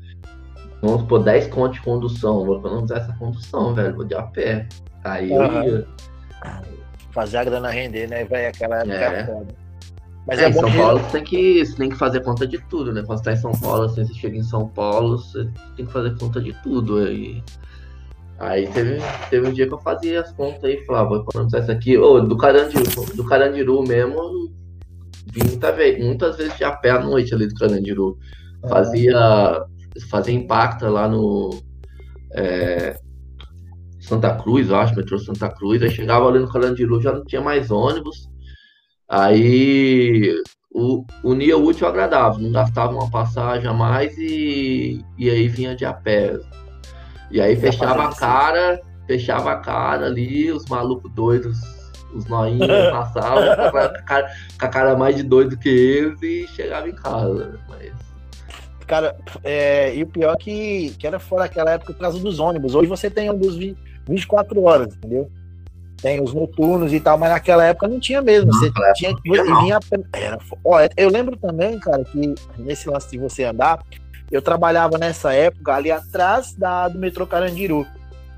[0.82, 2.46] vamos por 10 contos de condução.
[2.46, 3.96] Vou economizar essa condução, velho.
[3.96, 4.68] Vou de a pé.
[5.04, 5.64] Aí uhum.
[5.64, 5.88] eu ia.
[7.12, 8.50] Fazer a grana render, né, velho?
[8.50, 9.26] Aquela época é.
[9.26, 9.68] foda.
[10.28, 12.60] Mas é, é em São Paulo você tem, que, você tem que fazer conta de
[12.70, 13.02] tudo, né?
[13.06, 15.92] Quando você tá em São Paulo, assim, você chega em São Paulo, você tem que
[15.92, 16.98] fazer conta de tudo.
[16.98, 17.42] Aí.
[18.40, 18.98] Aí teve,
[19.30, 21.98] teve um dia que eu fazia as contas aí, falava, vou economizar isso aqui.
[21.98, 24.52] Ô, do Carandiru, do Carandiru mesmo,
[25.32, 28.18] vim muita vez, muitas vezes de a pé à noite ali do Carandiru.
[28.70, 29.66] Fazia,
[30.10, 31.50] fazia impacta lá no
[32.34, 33.00] é,
[34.00, 35.82] Santa Cruz, eu acho, metrô Santa Cruz.
[35.82, 38.30] Aí chegava ali no Carandiru, já não tinha mais ônibus.
[39.10, 40.32] Aí
[40.72, 45.48] o, unia o útil ao agradável, não gastava uma passagem a mais e, e aí
[45.48, 46.38] vinha de a pé.
[47.30, 51.60] E aí fechava a cara, fechava a cara ali, os malucos doidos,
[52.14, 56.48] os noinhos passavam com, a cara, com a cara mais de doido que eles e
[56.48, 57.60] chegava em casa.
[57.68, 57.92] Mas...
[58.86, 62.40] Cara, é, e o pior é que, que era fora aquela época por causa dos
[62.40, 62.74] ônibus.
[62.74, 63.58] Hoje você tem ônibus
[64.08, 65.30] 24 horas, entendeu?
[66.02, 68.54] Tem os noturnos e tal, mas naquela época não tinha mesmo.
[68.54, 69.80] Você não, tinha que vinha.
[70.14, 73.84] Era, ó, eu lembro também, cara, que nesse lance de você andar,
[74.32, 77.86] eu trabalhava nessa época ali atrás da, do metrô Carandiru.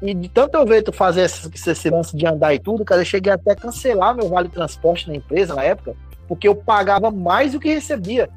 [0.01, 3.01] E de tanto eu ver tu fazer esse, esse lance de andar e tudo, cara,
[3.01, 5.93] eu cheguei até a cancelar meu vale transporte na empresa na época,
[6.27, 8.29] porque eu pagava mais do que recebia.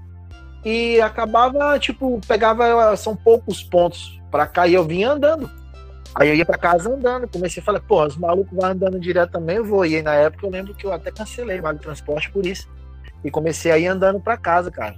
[0.64, 5.50] E acabava, tipo, pegava, são poucos pontos para cá e eu vinha andando.
[6.14, 9.32] Aí eu ia para casa andando, comecei a falar, pô, os malucos vão andando direto
[9.32, 9.86] também, eu vou.
[9.86, 12.68] E aí na época eu lembro que eu até cancelei o vale transporte por isso.
[13.24, 14.96] e comecei a ir andando para casa, cara.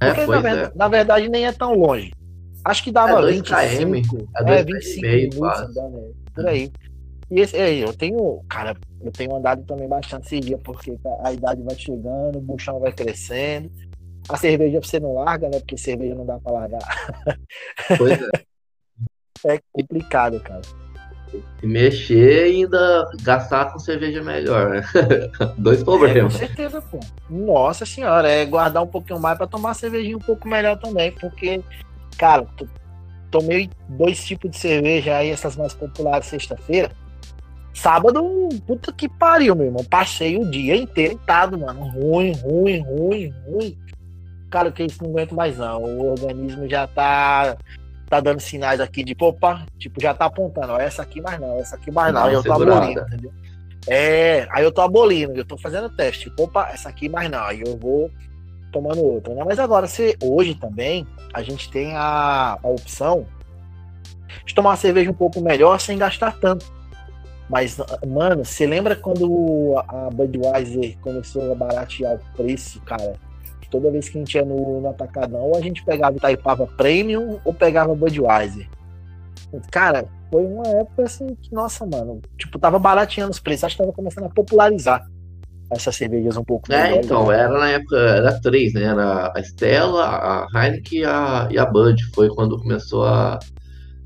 [0.00, 0.72] É, Porque, na, pois ver- é.
[0.74, 2.12] na verdade nem é tão longe.
[2.64, 5.64] Acho que dava É dois 25, km, é é, dois 25 km meio, minutos quase.
[5.78, 6.72] andando, é, por aí.
[7.30, 11.32] E esse, é, eu tenho, cara, eu tenho andado também bastante esse dia, porque a
[11.32, 13.70] idade vai chegando, o buchão vai crescendo.
[14.28, 15.58] A cerveja você não larga, né?
[15.60, 16.82] Porque cerveja não dá pra largar.
[17.98, 18.28] Pois é.
[19.46, 20.62] É complicado, cara.
[21.60, 24.82] Se mexer e ainda gastar com cerveja melhor, né?
[25.58, 26.34] Dois É, com problemas.
[26.34, 27.00] certeza, pô.
[27.28, 31.60] Nossa senhora, é guardar um pouquinho mais pra tomar cervejinha um pouco melhor também, porque,
[32.16, 32.46] cara,
[33.30, 36.90] tomei dois tipos de cerveja aí, essas mais populares sexta-feira.
[37.74, 39.84] Sábado, puta que pariu, meu irmão.
[39.84, 41.88] Passei o dia inteiro deitado, mano.
[41.90, 43.78] Ruim, ruim, ruim, ruim.
[44.50, 45.82] Cara, que isso não aguento mais não.
[45.82, 47.54] O organismo já tá
[48.08, 51.58] tá dando sinais aqui de, opa, tipo, já tá apontando, ó, essa aqui mais não,
[51.58, 52.20] essa aqui mais não.
[52.20, 52.76] Uma Aí eu tô segurada.
[52.76, 53.32] abolindo, entendeu?
[53.88, 56.24] É, aí eu tô abolindo, eu tô fazendo teste.
[56.24, 57.42] Tipo, opa, essa aqui mais não.
[57.44, 58.10] Aí eu vou
[58.72, 59.44] tomando outra, né?
[59.44, 63.26] Mas agora, se hoje também, a gente tem a, a opção
[64.44, 66.66] de tomar uma cerveja um pouco melhor sem gastar tanto.
[67.48, 73.14] Mas, mano, você lembra quando a Budweiser começou a baratear o preço, cara?
[73.70, 77.52] Toda vez que a gente ia no, no Atacadão, a gente pegava Itaipava Premium ou
[77.52, 78.68] pegava Budweiser.
[79.70, 83.64] Cara, foi uma época assim que, nossa, mano, tipo, tava barateando os preços.
[83.64, 85.06] Acho que tava começando a popularizar
[85.70, 88.84] essas cervejas um pouco É, então, era na época, era três, né?
[88.84, 92.02] Era a Stella, a Heineken e a, e a Bud.
[92.14, 93.38] Foi quando começou a.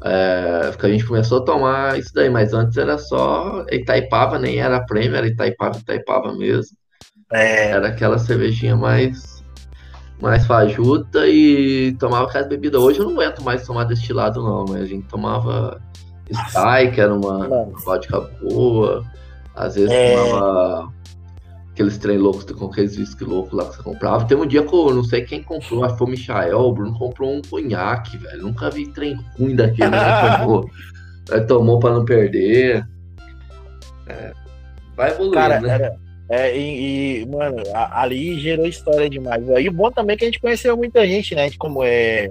[0.02, 4.58] É, que a gente começou a tomar isso daí, mas antes era só Itaipava, nem
[4.58, 6.74] era prêmio, era Itaipava, Itaipava mesmo.
[7.32, 9.29] É, Era aquela cervejinha mais,
[10.20, 12.80] mais fajuta e tomava aquelas bebidas.
[12.80, 15.80] Hoje eu não aguento mais tomar destilado, não, mas a gente tomava
[16.28, 19.04] Sky, que era uma vodka boa,
[19.54, 20.14] às vezes É.
[20.16, 20.92] tomava
[21.72, 24.24] aqueles trem loucos com aqueles whisky loucos lá que você comprava.
[24.26, 26.72] Tem um dia que eu não sei quem comprou, acho que foi o Michael, o
[26.72, 28.42] Bruno comprou um conhaque, velho.
[28.42, 30.36] Nunca vi trem ruim daquele, né?
[30.38, 30.70] Tomou,
[31.46, 32.86] tomou pra não perder.
[34.06, 34.32] É,
[34.96, 35.68] vai evoluindo, Cara, né?
[35.70, 35.96] era.
[36.30, 39.42] É, e, e, mano, a- ali gerou história demais.
[39.48, 41.42] E o bom também é que a gente conheceu muita gente, né?
[41.42, 42.30] A gente como é.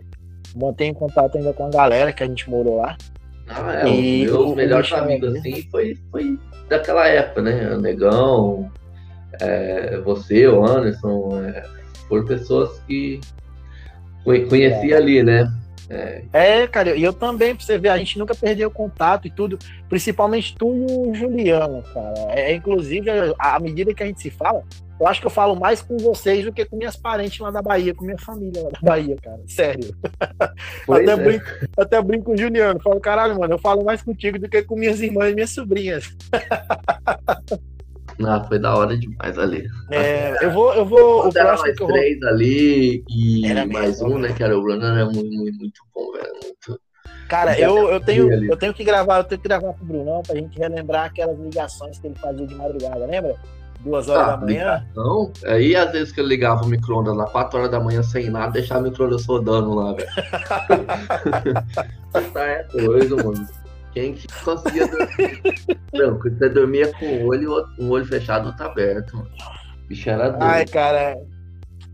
[0.56, 2.98] Mantém contato ainda com a galera que a gente morou lá.
[3.48, 5.38] Ah, é, E meus o melhores Michel amigos, ali.
[5.40, 6.40] assim, foi, foi
[6.70, 7.72] daquela época, né?
[7.76, 8.72] O Negão,
[9.42, 11.64] é, você, o Anderson, é,
[12.08, 13.20] foram pessoas que
[14.24, 15.52] conhe- conheci ali, né?
[15.90, 19.32] É, É, cara, e eu também, pra você ver, a gente nunca perdeu contato e
[19.32, 22.14] tudo, principalmente tu e o Juliano, cara.
[22.30, 24.64] É, inclusive, à medida que a gente se fala,
[25.00, 27.62] eu acho que eu falo mais com vocês do que com minhas parentes lá da
[27.62, 29.40] Bahia, com minha família lá da Bahia, cara.
[29.48, 29.96] Sério.
[30.90, 31.16] até, é.
[31.16, 31.46] brinco,
[31.78, 32.80] até brinco com o Juliano.
[32.82, 36.16] Falo, caralho, mano, eu falo mais contigo do que com minhas irmãs e minhas sobrinhas.
[38.20, 39.66] Não, foi da hora demais ali.
[39.92, 41.28] É, eu vou, eu vou.
[41.28, 41.96] O era mais eu vou.
[41.96, 44.34] três ali e Era mais mesmo, um, né?
[44.34, 46.34] Que era o Bruno, era muito, muito, muito bom, velho.
[46.44, 46.82] Muito...
[47.30, 48.48] Cara, eu, eu, tenho, ali.
[48.50, 51.98] eu tenho que gravar, eu tenho que gravar pro Brunão pra gente relembrar aquelas ligações
[52.00, 53.36] que ele fazia de madrugada, lembra?
[53.82, 54.86] Duas horas Ah, da manhã.
[54.92, 58.30] Então, aí às vezes que eu ligava o micro-ondas lá 4 horas da manhã sem
[58.30, 60.10] nada, deixava o micro-ondas rodando lá, velho.
[62.34, 63.48] tá é doido, mano.
[63.94, 65.42] Quem que conseguia dormir?
[65.94, 69.30] Não, você dormia com o olho, um olho fechado, outro aberto, mano.
[69.88, 70.44] Bicho era doido.
[70.44, 71.18] Ai, cara,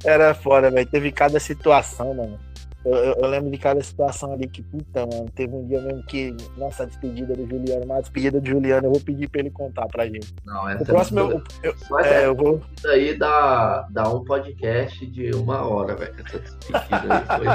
[0.04, 0.88] era foda, velho.
[0.90, 2.38] Teve cada situação, mano.
[2.84, 5.26] Eu, eu- eu lembro de cada situação ali que, puta, mano.
[5.34, 8.92] Teve um dia mesmo que, nossa, a despedida do Juliano, uma despedida do Juliano, eu
[8.92, 10.36] vou pedir pra ele contar pra gente.
[10.46, 11.78] Não, essa O próximo é eu, eu.
[11.78, 12.62] Só é, eu vou.
[12.78, 16.14] Isso aí dá, dá um podcast de uma hora, velho.
[16.28, 17.48] Essa despedida aí foi.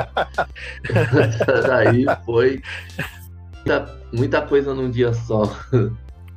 [1.23, 2.61] Essa daí foi
[3.65, 5.43] muita, muita coisa num dia só.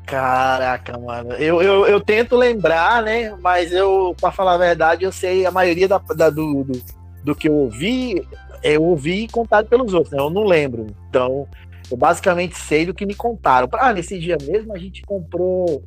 [0.05, 1.31] Caraca, mano.
[1.33, 3.35] Eu, eu, eu tento lembrar, né?
[3.41, 6.81] Mas eu, pra falar a verdade, eu sei a maioria da, da- do, do,
[7.23, 8.21] do que eu ouvi,
[8.61, 10.19] eu ouvi contado pelos outros, né?
[10.19, 10.87] Eu não lembro.
[11.09, 11.47] Então,
[11.89, 13.67] eu basicamente sei do que me contaram.
[13.73, 15.83] Ah, nesse dia mesmo a gente comprou.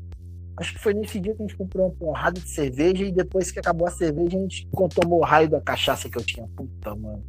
[0.58, 3.50] Acho que foi nesse dia que a gente comprou uma porrada de cerveja e depois
[3.52, 6.48] que acabou a cerveja a gente tomou o raio da cachaça que eu tinha.
[6.56, 7.22] Puta, mano.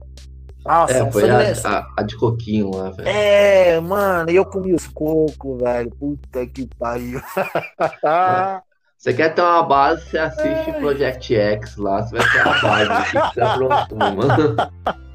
[0.68, 3.07] Nossa, É, foi a, a, a de coquinho lá, velho.
[3.07, 5.89] é, mano, e eu comi os cocos, velho.
[5.91, 7.22] Puta que pariu.
[8.97, 13.11] Você quer ter uma base, você assiste Project X lá, você vai ter a base.
[13.34, 14.55] Você aprontou, mano?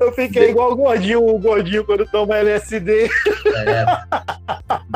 [0.00, 3.04] Eu fiquei igual o gordinho, o gordinho quando toma LSD.
[3.04, 3.84] É.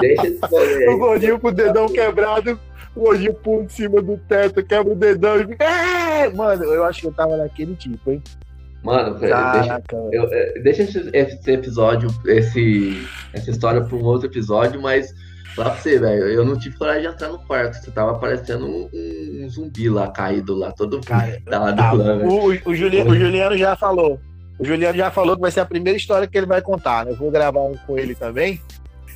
[0.00, 2.58] Deixa rolê O gordinho com o dedão quebrado,
[2.96, 5.64] o pula em cima do teto, quebra o dedão e fica.
[5.64, 8.22] "É!" Mano, eu acho que eu tava naquele tipo, hein?
[8.84, 9.82] Mano, deixa,
[10.12, 15.14] eu, é, deixa esse, esse, episódio, esse, essa história para um outro episódio, mas
[15.56, 17.78] lá pra você, velho, eu não tive coragem de entrar no quarto.
[17.78, 22.48] Você tava parecendo um, um, zumbi lá, caído lá, todo Cara, tá lá tá, o,
[22.70, 24.20] o, Juliano, o Juliano já falou.
[24.58, 27.06] O Juliano já falou que vai ser a primeira história que ele vai contar.
[27.06, 27.12] Né?
[27.12, 28.60] Eu vou gravar um com ele também.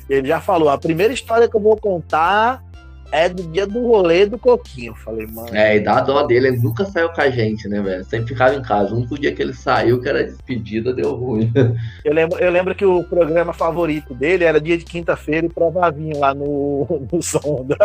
[0.09, 2.63] Ele já falou, a primeira história que eu vou contar
[3.11, 4.93] é do dia do rolê do Coquinho.
[4.95, 5.49] falei, mano.
[5.55, 8.03] É, e dá dó dele, ele nunca saiu com a gente, né, velho?
[8.05, 8.93] Sempre ficava em casa.
[8.93, 11.51] O único dia que ele saiu, que era despedida, deu ruim.
[12.03, 16.17] Eu lembro, eu lembro que o programa favorito dele era dia de quinta-feira e provavinho
[16.19, 17.77] lá no, no Sonda.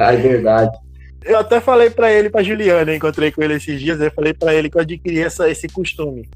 [0.00, 0.76] é verdade.
[1.24, 4.54] Eu até falei para ele, pra Juliana, encontrei com ele esses dias, eu falei para
[4.54, 6.28] ele que eu adquiri essa, esse costume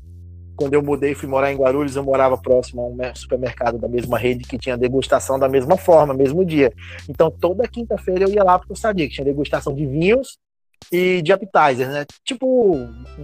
[0.56, 3.88] quando eu mudei e fui morar em Guarulhos, eu morava próximo a um supermercado da
[3.88, 6.72] mesma rede que tinha degustação da mesma forma, mesmo dia.
[7.08, 10.38] Então, toda quinta-feira eu ia lá porque eu sabia que tinha degustação de vinhos
[10.92, 12.04] e de appetizers, né?
[12.24, 12.78] Tipo,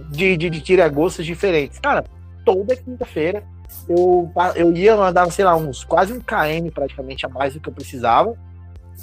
[0.09, 1.79] de, de, de tira-gostos diferentes.
[1.79, 2.03] Cara,
[2.43, 3.43] toda quinta-feira
[3.87, 7.59] eu, eu ia, eu andava, sei lá, uns quase um KM praticamente a mais do
[7.59, 8.35] que eu precisava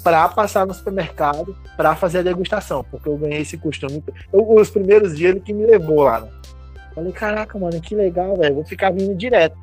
[0.03, 4.03] para passar no supermercado para fazer a degustação, porque eu ganhei esse costume.
[4.31, 6.29] Eu, os primeiros dias ele que me levou lá, né?
[6.99, 8.55] Falei, caraca, mano, que legal, velho.
[8.55, 9.57] Vou ficar vindo direto.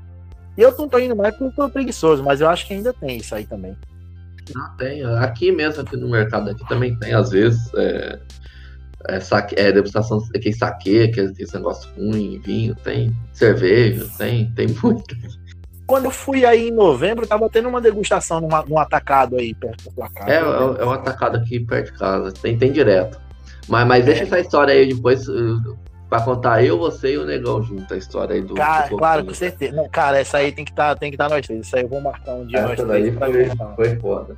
[0.57, 2.93] E eu não tô indo mais porque eu tô preguiçoso, mas eu acho que ainda
[2.95, 3.76] tem isso aí também.
[4.55, 5.05] Não, tem.
[5.05, 8.18] Aqui mesmo, aqui no mercado, aqui também tem, às vezes, é,
[9.09, 14.68] é, saque, é degustação, aquele saque, aquele, esse negócio ruim, vinho, tem cerveja, tem, tem
[14.82, 15.14] muito.
[15.87, 19.84] Quando eu fui aí em novembro, tava tendo uma degustação numa, num atacado aí perto
[19.84, 20.30] da tua casa.
[20.30, 23.20] É, é, é um atacado aqui perto de casa, tem, tem direto.
[23.68, 24.26] Mas, mas deixa é.
[24.26, 25.26] essa história aí depois.
[26.09, 28.54] Pra contar eu, você e o Negão junto, a história aí do.
[28.54, 29.74] Cara, do claro, com certeza.
[29.74, 31.66] Não, cara, essa aí tem que tá, tem que estar tá nós três.
[31.66, 33.14] Isso aí eu vou marcar um dia essa nós três.
[33.18, 34.36] Foi, foi foda.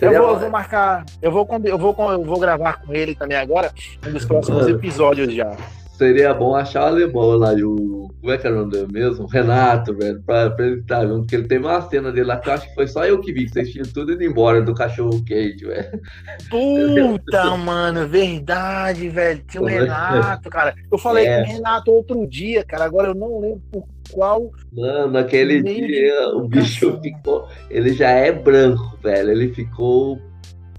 [0.00, 1.04] Eu vou, eu vou, marcar.
[1.22, 3.72] Eu vou, eu, vou, eu vou gravar com ele também agora,
[4.04, 5.56] um dos próximos episódios já
[5.96, 8.04] seria bom achar o alemão lá, o.
[8.20, 9.24] Como é que era o nome dele mesmo?
[9.24, 12.38] O Renato, velho, pra, pra ele estar junto, porque ele tem uma cena dele lá
[12.38, 14.62] que eu acho que foi só eu que vi, que vocês tinham tudo indo embora
[14.62, 16.00] do cachorro quente, velho.
[16.48, 19.44] Puta, mano, verdade, velho.
[19.46, 20.74] Tinha o Renato, cara.
[20.90, 21.36] Eu falei é.
[21.36, 24.50] com o Renato outro dia, cara, agora eu não lembro por qual.
[24.72, 27.46] Mano, aquele dia o bicho ficou.
[27.68, 29.30] Ele já é branco, velho.
[29.30, 30.18] Ele ficou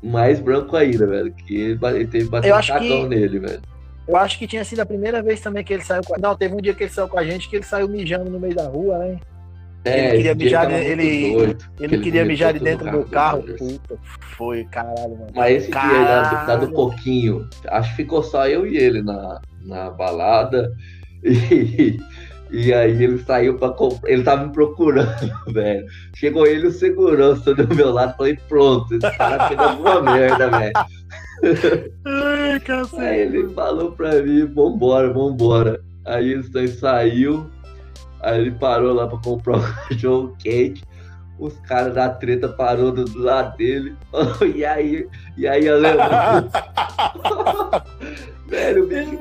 [0.02, 1.32] mais branco ainda, velho.
[1.32, 3.08] Que ele, ele teve bastante cagão que...
[3.08, 3.75] nele, velho.
[4.08, 6.18] Eu acho que tinha sido a primeira vez também que ele saiu com a...
[6.18, 8.40] Não, teve um dia que ele saiu com a gente que ele saiu mijando no
[8.40, 9.20] meio da rua, né?
[9.86, 13.42] É, ele queria mijar, ele, doido, ele, ele queria mijar de dentro do carro.
[13.42, 13.58] Do carro.
[13.58, 14.00] Puta,
[14.36, 15.28] foi, caralho, mano.
[15.36, 16.30] Mas esse caralho.
[16.30, 20.72] dia aí, da, do pouquinho, acho que ficou só eu e ele na, na balada.
[21.28, 22.00] E,
[22.52, 24.10] e aí ele saiu pra comprar.
[24.10, 25.86] Ele tava me procurando, velho.
[26.16, 28.16] Chegou ele o segurança do meu lado.
[28.16, 30.74] Falei, pronto, esse cara fez alguma merda, velho.
[32.06, 32.62] Ai,
[32.98, 35.82] Aí ele falou pra mim, vambora, vambora.
[36.06, 37.50] Aí ele saiu,
[38.22, 40.84] aí ele parou lá pra comprar um cachorro quente.
[41.38, 43.96] Os caras da treta parou do, do lado dele.
[44.56, 45.08] e aí,
[45.38, 46.06] e aí eu lembro.
[48.48, 49.12] Velho, o bicho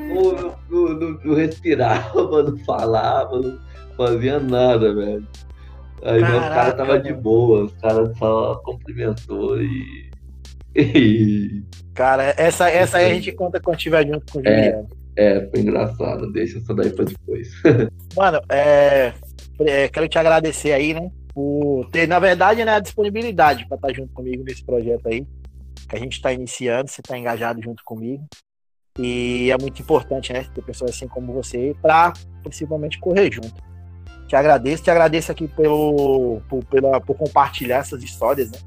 [0.71, 3.59] não, não, não, respirava, não falava, não
[3.97, 5.27] fazia nada, velho.
[6.03, 10.11] Aí Caraca, os caras tava de boa, os caras só cumprimentou e.
[11.95, 14.89] Cara, essa, essa aí a gente conta quando estiver junto com o é, Juliano.
[15.17, 16.33] É, é, foi engraçado.
[16.33, 17.49] Deixa isso daí pra depois.
[18.17, 19.13] Mano, é,
[19.61, 21.11] é, quero te agradecer aí, né?
[21.33, 25.25] Por ter, na verdade, né, a disponibilidade para estar junto comigo nesse projeto aí.
[25.89, 28.25] Que a gente está iniciando, você está engajado junto comigo.
[28.99, 30.45] E é muito importante, né?
[30.53, 33.55] Ter pessoas assim como você para principalmente correr junto.
[34.27, 38.59] Te agradeço, te agradeço aqui pelo, por, pela, por compartilhar essas histórias, né?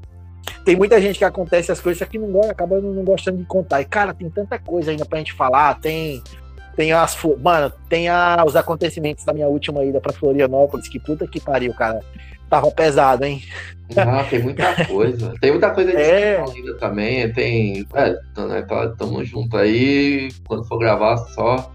[0.68, 3.80] Tem muita gente que acontece as coisas que não gosta, acaba não, gostando de contar.
[3.80, 5.80] E, cara, tem tanta coisa ainda pra gente falar.
[5.80, 6.22] Tem,
[6.76, 7.16] tem as.
[7.42, 10.86] Mano, tem a, os acontecimentos da minha última ida pra Florianópolis.
[10.86, 12.00] Que puta que pariu, cara.
[12.50, 13.42] Tava pesado, hein?
[13.96, 15.32] Ah, tem muita coisa.
[15.40, 16.38] Tem muita coisa de é.
[16.38, 17.32] ainda também.
[17.32, 17.86] Tem.
[17.94, 20.28] É, né, tá, tamo junto aí.
[20.46, 21.72] Quando for gravar, só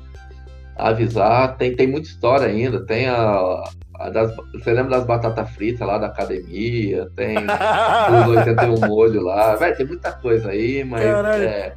[0.75, 1.57] avisar.
[1.57, 2.85] Tem, tem muita história ainda.
[2.85, 3.63] Tem a,
[4.09, 7.09] das, você lembra das batatas fritas lá da academia?
[7.15, 9.55] Tem os 81 molho lá.
[9.55, 11.73] Vai, tem muita coisa aí, mas é,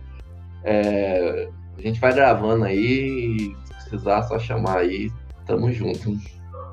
[0.64, 3.54] é, a gente vai gravando aí.
[3.64, 5.10] Se precisar, só chamar aí.
[5.46, 6.16] Tamo junto.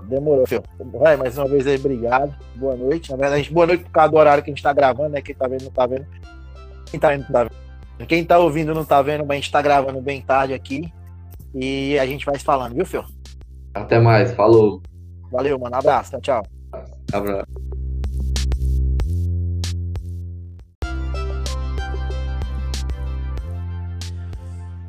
[0.08, 0.64] Demorou, filho.
[0.94, 2.36] Vai, mais uma vez aí, obrigado.
[2.56, 3.12] Boa noite.
[3.12, 5.22] Na verdade, boa noite por causa do horário que a gente tá gravando, né?
[5.22, 6.06] Quem tá vendo não tá vendo.
[6.90, 8.08] Quem tá vendo não tá vendo.
[8.08, 10.92] Quem tá ouvindo não tá vendo, mas a gente tá gravando bem tarde aqui.
[11.54, 13.06] E a gente vai se falando, viu, Fio?
[13.74, 14.82] Até mais, falou.
[15.34, 15.76] Valeu, mano.
[15.76, 16.12] Abraço.
[16.12, 16.46] Tchau, tchau.
[17.12, 17.48] Abraço.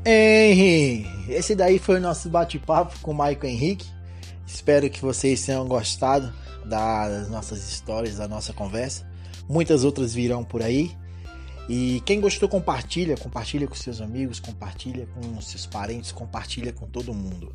[0.07, 1.07] Henry.
[1.31, 3.87] esse daí foi o nosso bate-papo com o Maicon Henrique.
[4.47, 6.31] Espero que vocês tenham gostado
[6.67, 9.09] das nossas histórias, da nossa conversa.
[9.49, 10.95] Muitas outras virão por aí.
[11.71, 17.15] E quem gostou, compartilha, compartilha com seus amigos, compartilha com seus parentes, compartilha com todo
[17.15, 17.55] mundo.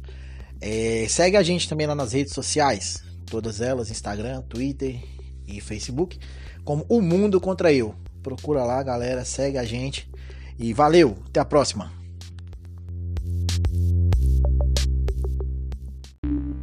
[0.61, 4.99] É, segue a gente também lá nas redes sociais, todas elas, Instagram, Twitter
[5.47, 6.19] e Facebook,
[6.63, 7.95] como O Mundo Contra Eu.
[8.21, 10.09] Procura lá, galera, segue a gente
[10.57, 11.91] e valeu, até a próxima.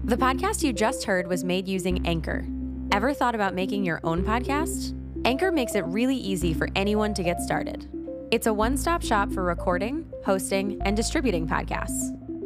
[0.05, 2.45] The podcast you just heard was made using Anchor.
[2.93, 4.95] Ever thought about making your own podcast?
[5.25, 7.89] Anchor makes it really easy for anyone to get started.
[8.31, 12.16] It's a one stop shop for recording, hosting, and distributing podcasts.